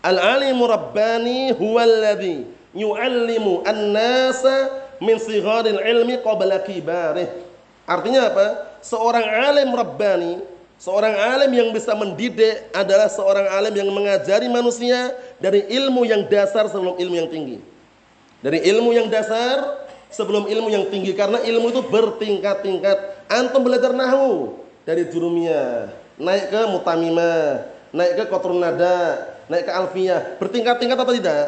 Al-alim 0.00 0.56
rabbani 0.64 1.52
huwa 1.52 1.84
alladhi 1.84 2.48
yu'allimu 2.72 3.68
an-nasa 3.68 4.72
min 5.04 5.20
sigharil 5.20 5.80
ilmi 5.84 6.16
qabla 6.24 6.64
kibarih. 6.64 7.28
Artinya 7.84 8.32
apa? 8.32 8.46
seorang 8.84 9.24
alim 9.24 9.72
rabbani, 9.72 10.44
seorang 10.76 11.16
alim 11.16 11.56
yang 11.56 11.68
bisa 11.72 11.96
mendidik 11.96 12.68
adalah 12.76 13.08
seorang 13.08 13.48
alim 13.48 13.72
yang 13.72 13.88
mengajari 13.88 14.46
manusia 14.52 15.16
dari 15.40 15.64
ilmu 15.72 16.04
yang 16.04 16.28
dasar 16.28 16.68
sebelum 16.68 17.00
ilmu 17.00 17.16
yang 17.16 17.28
tinggi. 17.32 17.58
Dari 18.44 18.60
ilmu 18.60 18.92
yang 18.92 19.08
dasar 19.08 19.88
sebelum 20.14 20.46
ilmu 20.46 20.70
yang 20.70 20.86
tinggi 20.88 21.10
karena 21.12 21.42
ilmu 21.42 21.74
itu 21.74 21.82
bertingkat-tingkat. 21.90 23.26
Antum 23.26 23.66
belajar 23.66 23.90
nahu 23.90 24.54
dari 24.86 25.10
jurumiyah, 25.10 25.90
naik 26.16 26.54
ke 26.54 26.60
mutamimah, 26.70 27.66
naik 27.90 28.12
ke 28.14 28.24
kotrun 28.30 28.62
nada, 28.62 29.26
naik 29.50 29.66
ke 29.66 29.72
alfiyah, 29.74 30.38
bertingkat-tingkat 30.38 30.96
atau 30.96 31.14
tidak? 31.14 31.44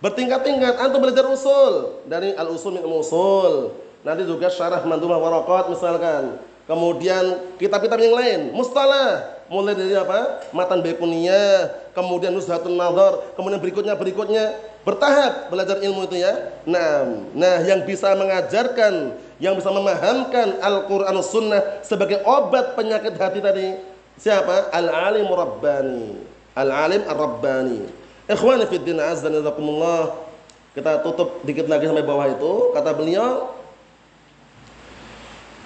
Bertingkat-tingkat. 0.00 0.80
Antum 0.80 1.04
belajar 1.04 1.28
usul 1.28 2.00
dari 2.08 2.32
al-usul 2.32 2.80
min 2.80 2.84
usul. 2.88 3.76
Nanti 4.00 4.24
juga 4.24 4.48
syarah 4.48 4.80
mandumah 4.88 5.20
warokat 5.20 5.68
misalkan 5.68 6.40
kemudian 6.70 7.50
kitab-kitab 7.58 7.98
yang 7.98 8.14
lain, 8.14 8.40
mustalah, 8.54 9.42
mulai 9.50 9.74
dari 9.74 9.98
apa? 9.98 10.46
Matan 10.54 10.78
Bekuniyah, 10.86 11.90
kemudian 11.90 12.30
Nuzhatun 12.30 12.78
Nazar, 12.78 13.34
kemudian 13.34 13.58
berikutnya 13.58 13.98
berikutnya 13.98 14.54
bertahap 14.82 15.52
belajar 15.52 15.78
ilmu 15.80 16.08
itu 16.08 16.20
ya. 16.20 16.56
Nah, 16.64 17.04
nah 17.36 17.56
yang 17.64 17.84
bisa 17.84 18.12
mengajarkan, 18.16 19.14
yang 19.36 19.54
bisa 19.56 19.68
memahamkan 19.68 20.56
Al-Qur'an 20.60 21.16
Sunnah 21.20 21.84
sebagai 21.84 22.24
obat 22.24 22.76
penyakit 22.76 23.16
hati 23.16 23.40
tadi 23.44 23.76
siapa? 24.16 24.72
Al-alim 24.72 25.28
rabbani. 25.28 26.20
Al-alim 26.56 27.02
ar-rabbani. 27.06 27.80
Ikhwani 28.30 28.64
fid 28.70 28.86
din 28.86 29.00
azza 29.02 29.28
Kita 30.70 31.02
tutup 31.02 31.42
dikit 31.42 31.66
lagi 31.66 31.90
sampai 31.90 32.06
bawah 32.06 32.30
itu. 32.30 32.70
Kata 32.70 32.94
beliau, 32.94 33.59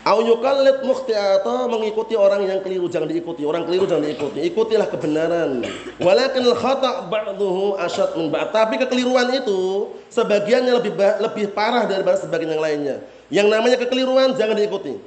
Au 0.05 0.21
yuqallid 0.21 0.85
mukhti'ata 0.85 1.65
mengikuti 1.65 2.13
orang 2.13 2.45
yang 2.45 2.61
keliru 2.61 2.93
jangan 2.93 3.09
diikuti. 3.09 3.41
Orang 3.49 3.65
keliru 3.65 3.89
jangan 3.89 4.05
diikuti. 4.05 4.45
Ikutilah 4.53 4.85
kebenaran. 4.93 5.65
Walakin 5.97 6.45
al-khata' 6.45 7.09
ba'dhuhu 7.09 7.81
asyad 7.81 8.13
min 8.21 8.29
ba'd. 8.29 8.53
Tapi 8.53 8.77
kekeliruan 8.85 9.33
itu 9.33 9.89
sebagiannya 10.13 10.77
lebih 10.77 10.93
lebih 11.25 11.57
parah 11.57 11.89
daripada 11.89 12.21
sebagian 12.21 12.53
yang 12.53 12.61
lainnya. 12.61 12.97
Yang 13.33 13.49
namanya 13.49 13.77
kekeliruan 13.81 14.37
jangan 14.37 14.61
diikuti. 14.61 15.01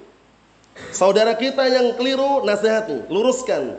Saudara 0.89 1.37
kita 1.37 1.69
yang 1.69 1.93
keliru 1.93 2.41
nasihati, 2.41 3.05
luruskan. 3.13 3.77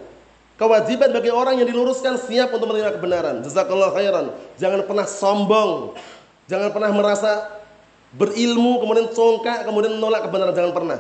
Kewajiban 0.55 1.11
bagi 1.15 1.31
orang 1.35 1.59
yang 1.59 1.67
diluruskan 1.67 2.15
siap 2.19 2.55
untuk 2.55 2.71
menerima 2.71 2.95
kebenaran. 2.95 3.43
Jazakallah 3.43 3.91
khairan. 3.91 4.35
Jangan 4.55 4.87
pernah 4.87 5.07
sombong. 5.07 5.99
Jangan 6.47 6.71
pernah 6.75 6.91
merasa 6.95 7.58
berilmu 8.17 8.81
kemudian 8.81 9.13
congkak 9.13 9.69
kemudian 9.69 10.01
menolak 10.01 10.25
kebenaran 10.25 10.55
jangan 10.57 10.73
pernah. 10.73 10.99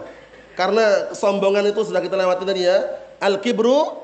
Karena 0.59 1.15
kesombongan 1.15 1.71
itu 1.71 1.81
sudah 1.87 2.03
kita 2.03 2.19
lewati 2.19 2.43
tadi 2.43 2.67
ya. 2.67 2.83
Al 3.23 3.39
kibru 3.39 3.95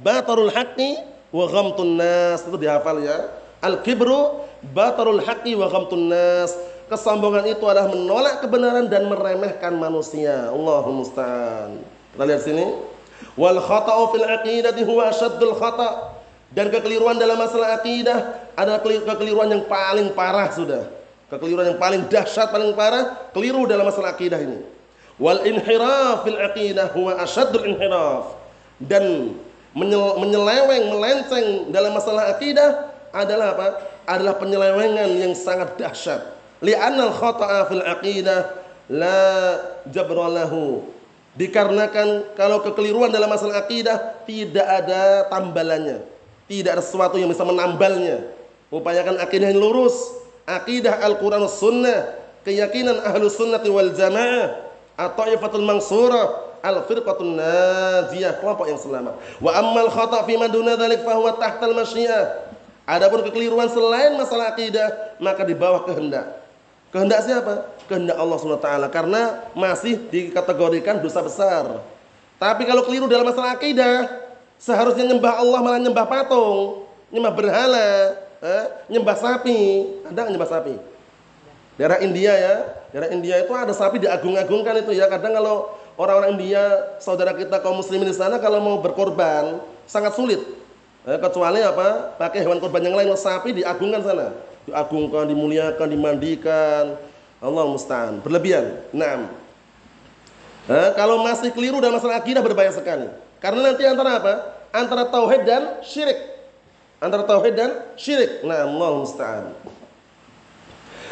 batarul 0.00 0.54
haqqi 0.54 1.02
wa 1.34 1.50
ghamtun 1.50 1.98
nas. 1.98 2.46
Itu 2.46 2.56
dihafal 2.56 3.02
ya. 3.02 3.26
Al 3.58 3.82
kibru 3.82 4.46
batarul 4.70 5.18
haqqi 5.20 5.58
wa 5.58 5.66
ghamtun 5.66 6.06
nas. 6.08 6.54
Kesombongan 6.86 7.50
itu 7.50 7.66
adalah 7.66 7.90
menolak 7.90 8.38
kebenaran 8.46 8.86
dan 8.86 9.10
meremehkan 9.10 9.74
manusia. 9.74 10.54
Allahumma 10.54 11.02
musta'an. 11.02 11.82
Kita 12.14 12.22
lihat 12.22 12.42
sini. 12.46 12.66
Wal 13.34 13.58
khata'u 13.58 14.14
fil 14.14 14.22
aqidati 14.22 14.86
huwa 14.86 15.10
asyaddul 15.10 15.58
khata' 15.58 16.14
dan 16.54 16.70
kekeliruan 16.70 17.18
dalam 17.18 17.34
masalah 17.34 17.82
akidah 17.82 18.46
adalah 18.54 18.78
kekeliruan 18.80 19.50
yang 19.50 19.66
paling 19.66 20.14
parah 20.14 20.46
sudah 20.54 20.95
Kekeliruan 21.26 21.74
yang 21.74 21.80
paling 21.82 22.06
dahsyat, 22.06 22.54
paling 22.54 22.70
parah, 22.78 23.30
keliru 23.34 23.66
dalam 23.66 23.82
masalah 23.82 24.14
akidah 24.14 24.38
ini. 24.38 24.62
Wal 25.18 25.42
inhiraf 25.42 26.22
fil 26.22 26.38
aqidah 26.38 26.94
huwa 26.94 27.18
asyaddul 27.18 27.66
inhiraf. 27.66 28.38
Dan 28.78 29.34
menyeleweng, 29.74 30.92
melenceng 30.92 31.74
dalam 31.74 31.98
masalah 31.98 32.30
akidah 32.36 32.94
adalah 33.10 33.58
apa? 33.58 33.66
Adalah 34.06 34.38
penyelewengan 34.38 35.10
yang 35.18 35.34
sangat 35.34 35.74
dahsyat. 35.74 36.36
Li'anna 36.62 37.10
al-khata'a 37.10 37.66
fil 37.74 37.82
aqidah 37.82 38.38
la 38.86 39.26
jabralahu. 39.90 40.86
Dikarenakan 41.36 42.32
kalau 42.38 42.64
kekeliruan 42.64 43.12
dalam 43.12 43.28
masalah 43.28 43.66
akidah 43.66 44.24
tidak 44.24 44.64
ada 44.64 45.28
tambalannya. 45.28 46.06
Tidak 46.46 46.70
ada 46.70 46.80
sesuatu 46.80 47.18
yang 47.18 47.28
bisa 47.28 47.42
menambalnya. 47.42 48.30
Upayakan 48.70 49.18
akidah 49.20 49.52
yang 49.52 49.60
lurus, 49.60 49.94
akidah 50.46 51.02
Al-Quran 51.02 51.44
Sunnah, 51.50 52.14
keyakinan 52.46 53.02
ahlu 53.02 53.26
sunnati 53.26 53.66
wal 53.68 53.90
jamaah, 53.92 54.66
atau 54.96 55.28
ifatul 55.28 55.66
mansurah, 55.66 56.58
al-firqatun 56.64 57.36
najiyah, 57.36 58.40
kelompok 58.40 58.66
yang 58.70 58.80
selamat. 58.80 59.14
Wa 59.42 59.50
ammal 59.60 59.92
khata' 59.92 60.24
fi 60.24 60.38
ma 60.40 60.48
duna 60.48 60.78
dzalik 60.78 61.04
fa 61.04 61.12
huwa 61.18 61.36
tahtal 61.36 61.74
masyiah. 61.76 62.48
Adapun 62.86 63.26
kekeliruan 63.26 63.66
selain 63.66 64.14
masalah 64.14 64.54
akidah, 64.54 65.18
maka 65.18 65.42
di 65.42 65.58
bawah 65.58 65.82
kehendak. 65.84 66.46
Kehendak 66.94 67.26
siapa? 67.26 67.66
Kehendak 67.90 68.14
Allah 68.14 68.38
SWT 68.38 68.70
karena 68.94 69.22
masih 69.58 70.06
dikategorikan 70.06 71.02
dosa 71.02 71.18
besar. 71.18 71.82
Tapi 72.38 72.62
kalau 72.62 72.86
keliru 72.86 73.10
dalam 73.10 73.26
masalah 73.26 73.58
akidah, 73.58 74.06
seharusnya 74.56 75.02
nyembah 75.02 75.34
Allah 75.42 75.58
malah 75.66 75.80
nyembah 75.82 76.06
patung, 76.06 76.86
nyembah 77.10 77.32
berhala, 77.34 77.90
eh, 78.42 78.64
nyembah 78.90 79.16
sapi. 79.16 79.60
Ada 80.08 80.28
nyembah 80.28 80.50
sapi? 80.50 80.74
Daerah 81.76 82.00
India 82.00 82.32
ya, 82.32 82.54
daerah 82.88 83.12
India 83.12 83.36
itu 83.44 83.52
ada 83.52 83.72
sapi 83.76 84.00
diagung-agungkan 84.00 84.80
itu 84.80 84.96
ya. 84.96 85.12
Kadang 85.12 85.36
kalau 85.36 85.76
orang-orang 86.00 86.40
India, 86.40 86.96
saudara 87.04 87.36
kita 87.36 87.60
kaum 87.60 87.84
muslimin 87.84 88.08
di 88.08 88.16
sana 88.16 88.40
kalau 88.40 88.64
mau 88.64 88.76
berkorban 88.80 89.60
sangat 89.84 90.16
sulit. 90.16 90.40
Eh, 91.06 91.18
kecuali 91.20 91.60
apa? 91.62 92.18
Pakai 92.18 92.42
hewan 92.42 92.58
korban 92.58 92.82
yang 92.82 92.96
lain, 92.96 93.12
sapi 93.14 93.54
diagungkan 93.54 94.02
sana. 94.02 94.34
Diagungkan, 94.66 95.30
dimuliakan, 95.30 95.86
dimandikan. 95.86 96.84
Allah 97.38 97.64
musta'an. 97.68 98.24
Berlebihan. 98.24 98.82
Naam. 98.90 99.30
Eh, 100.66 100.90
kalau 100.98 101.22
masih 101.22 101.54
keliru 101.54 101.78
dalam 101.78 102.02
masalah 102.02 102.18
akidah 102.18 102.42
berbahaya 102.42 102.74
sekali. 102.74 103.06
Karena 103.38 103.70
nanti 103.70 103.86
antara 103.86 104.18
apa? 104.18 104.34
Antara 104.74 105.06
tauhid 105.06 105.46
dan 105.46 105.78
syirik. 105.86 106.25
Antara 106.96 107.28
tauhid 107.28 107.52
dan 107.52 107.70
syirik. 108.00 108.40
Nah, 108.40 108.64
Allah 108.64 108.90
musta'an. 108.96 109.44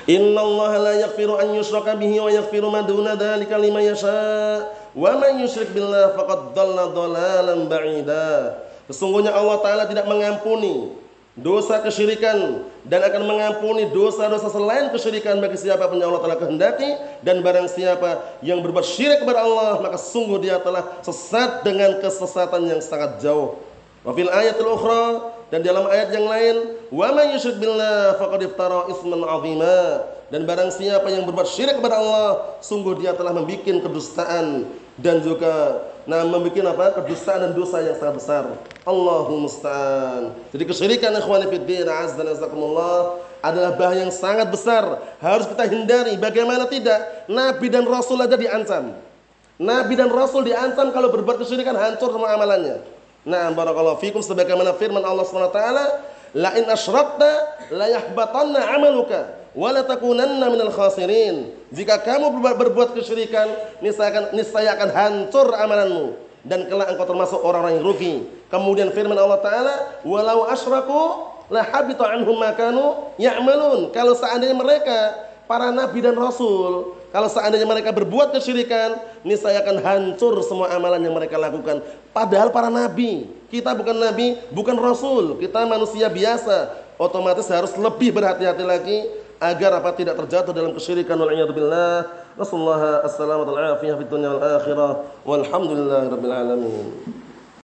Inna 0.04 0.40
Allah 0.40 0.72
la 0.80 0.92
yaghfiru 1.08 1.40
an 1.40 1.56
yushraka 1.56 1.96
bihi 1.96 2.20
wa 2.20 2.28
yaghfiru 2.28 2.68
ma 2.68 2.84
duna 2.84 3.16
dzalika 3.16 3.56
liman 3.56 3.84
yasha. 3.84 4.68
Wa 4.92 5.16
man 5.16 5.40
yusyrik 5.40 5.72
billah 5.72 6.12
faqad 6.12 6.52
dhalla 6.52 6.92
dhalalan 6.92 7.68
ba'ida. 7.68 8.60
Sesungguhnya 8.88 9.32
Allah 9.32 9.56
taala 9.64 9.84
tidak 9.88 10.04
mengampuni 10.04 10.92
dosa 11.34 11.80
kesyirikan 11.82 12.62
dan 12.86 13.00
akan 13.02 13.26
mengampuni 13.26 13.90
dosa-dosa 13.90 14.52
selain 14.52 14.92
kesyirikan 14.94 15.42
bagi 15.42 15.58
siapa 15.58 15.88
pun 15.90 15.98
yang 15.98 16.14
Allah 16.14 16.22
telah 16.22 16.38
kehendaki 16.38 16.90
dan 17.26 17.42
barang 17.42 17.66
siapa 17.66 18.38
yang 18.44 18.62
berbuat 18.62 18.86
syirik 18.86 19.24
kepada 19.24 19.42
Allah 19.42 19.82
maka 19.82 19.98
sungguh 19.98 20.38
dia 20.38 20.62
telah 20.62 21.00
sesat 21.02 21.66
dengan 21.66 21.98
kesesatan 21.98 22.70
yang 22.70 22.80
sangat 22.84 23.18
jauh. 23.24 23.58
Wa 24.04 24.12
fil 24.12 24.28
ayatil 24.28 24.68
dan 25.54 25.62
dalam 25.62 25.86
ayat 25.86 26.10
yang 26.10 26.26
lain, 26.26 26.56
wa 26.90 27.14
may 27.14 27.30
yusyrik 27.36 27.62
billah 27.62 28.18
faqad 28.18 28.42
iftara 28.42 28.90
isman 28.90 29.22
'azima. 29.22 30.02
Dan 30.32 30.50
barang 30.50 30.72
siapa 30.74 31.06
yang 31.14 31.28
berbuat 31.30 31.46
syirik 31.46 31.78
kepada 31.78 32.00
Allah, 32.00 32.58
sungguh 32.58 32.98
dia 32.98 33.14
telah 33.14 33.30
membuat 33.30 33.86
kedustaan 33.86 34.66
dan 34.98 35.22
juga 35.22 35.84
nah 36.10 36.26
membuat 36.26 36.74
apa? 36.74 36.86
kedustaan 37.06 37.48
dan 37.48 37.52
dosa 37.54 37.86
yang 37.86 37.94
sangat 37.94 38.14
besar. 38.18 38.44
Allahu 38.82 39.46
musta'an. 39.46 40.34
Jadi 40.50 40.64
kesyirikan 40.66 41.14
ikhwani 41.22 41.46
fid 41.54 41.64
din, 41.70 41.86
azza 41.86 42.18
adalah 43.44 43.76
bahaya 43.76 44.08
yang 44.08 44.10
sangat 44.10 44.48
besar. 44.50 44.82
Harus 45.20 45.46
kita 45.46 45.70
hindari. 45.70 46.16
Bagaimana 46.16 46.66
tidak? 46.66 47.28
Nabi 47.30 47.68
dan 47.70 47.84
Rasul 47.84 48.18
aja 48.18 48.34
diancam. 48.34 48.96
Nabi 49.60 49.94
dan 49.94 50.10
Rasul 50.10 50.48
diancam 50.48 50.90
kalau 50.90 51.14
berbuat 51.14 51.38
kesyirikan 51.38 51.78
hancur 51.78 52.10
semua 52.10 52.34
amalannya. 52.34 52.93
Nah, 53.24 53.48
barakallahu 53.56 54.04
fikum 54.04 54.20
sebagaimana 54.20 54.76
firman 54.76 55.00
Allah 55.00 55.24
Subhanahu 55.24 55.48
wa 55.48 55.56
taala, 55.56 55.84
"La 56.36 56.50
in 56.60 56.68
asyrakta 56.68 57.30
la 57.72 57.88
yahbatanna 57.88 58.60
'amaluka 58.68 59.32
wa 59.56 59.72
la 59.72 59.80
takunanna 59.80 60.44
minal 60.52 60.68
khasirin." 60.68 61.56
Jika 61.72 62.04
kamu 62.04 62.36
berbuat, 62.44 62.92
kesyirikan, 62.92 63.48
niscaya 63.80 64.28
niscaya 64.36 64.76
akan 64.76 64.90
hancur 64.92 65.56
amalanmu 65.56 66.20
dan 66.44 66.68
kelak 66.68 66.92
engkau 66.92 67.08
termasuk 67.08 67.40
orang-orang 67.40 67.80
yang 67.80 67.84
rugi. 67.88 68.14
Kemudian 68.52 68.92
firman 68.92 69.16
Allah 69.16 69.40
taala, 69.40 69.74
"Walau 70.04 70.44
asyraku 70.52 71.32
la 71.48 71.64
habita 71.64 72.04
anhum 72.04 72.36
ma 72.36 72.52
kanu 72.52 73.08
ya'malun." 73.16 73.88
Kalau 73.96 74.12
seandainya 74.12 74.52
mereka 74.52 75.16
para 75.48 75.72
nabi 75.72 76.04
dan 76.04 76.12
rasul 76.12 76.92
kalau 77.14 77.30
seandainya 77.30 77.62
mereka 77.62 77.94
berbuat 77.94 78.34
kesyirikan, 78.34 78.98
niscaya 79.22 79.62
akan 79.62 79.78
hancur 79.78 80.34
semua 80.42 80.74
amalan 80.74 80.98
yang 80.98 81.14
mereka 81.14 81.38
lakukan. 81.38 81.78
Padahal 82.10 82.50
para 82.50 82.66
nabi, 82.66 83.30
kita 83.54 83.70
bukan 83.70 83.94
nabi, 83.94 84.34
bukan 84.50 84.74
rasul, 84.74 85.38
kita 85.38 85.62
manusia 85.62 86.10
biasa. 86.10 86.74
Otomatis 86.98 87.46
harus 87.46 87.70
lebih 87.78 88.10
berhati-hati 88.18 88.66
lagi 88.66 88.98
agar 89.38 89.78
apa 89.78 89.94
tidak 89.94 90.18
terjatuh 90.26 90.50
dalam 90.50 90.74
kesyirikan 90.74 91.14
wal 91.14 91.30
billah. 91.54 92.10
Rasulullah 92.34 93.06
assalamu 93.06 93.46
alaihi 93.46 93.62
wa 93.62 93.78
sallam 93.78 93.98
fi 94.02 94.06
dunya 94.10 94.28
wal 94.34 94.42
akhirah. 94.58 94.92
Walhamdulillahirabbil 95.22 96.34
alamin. 96.34 96.86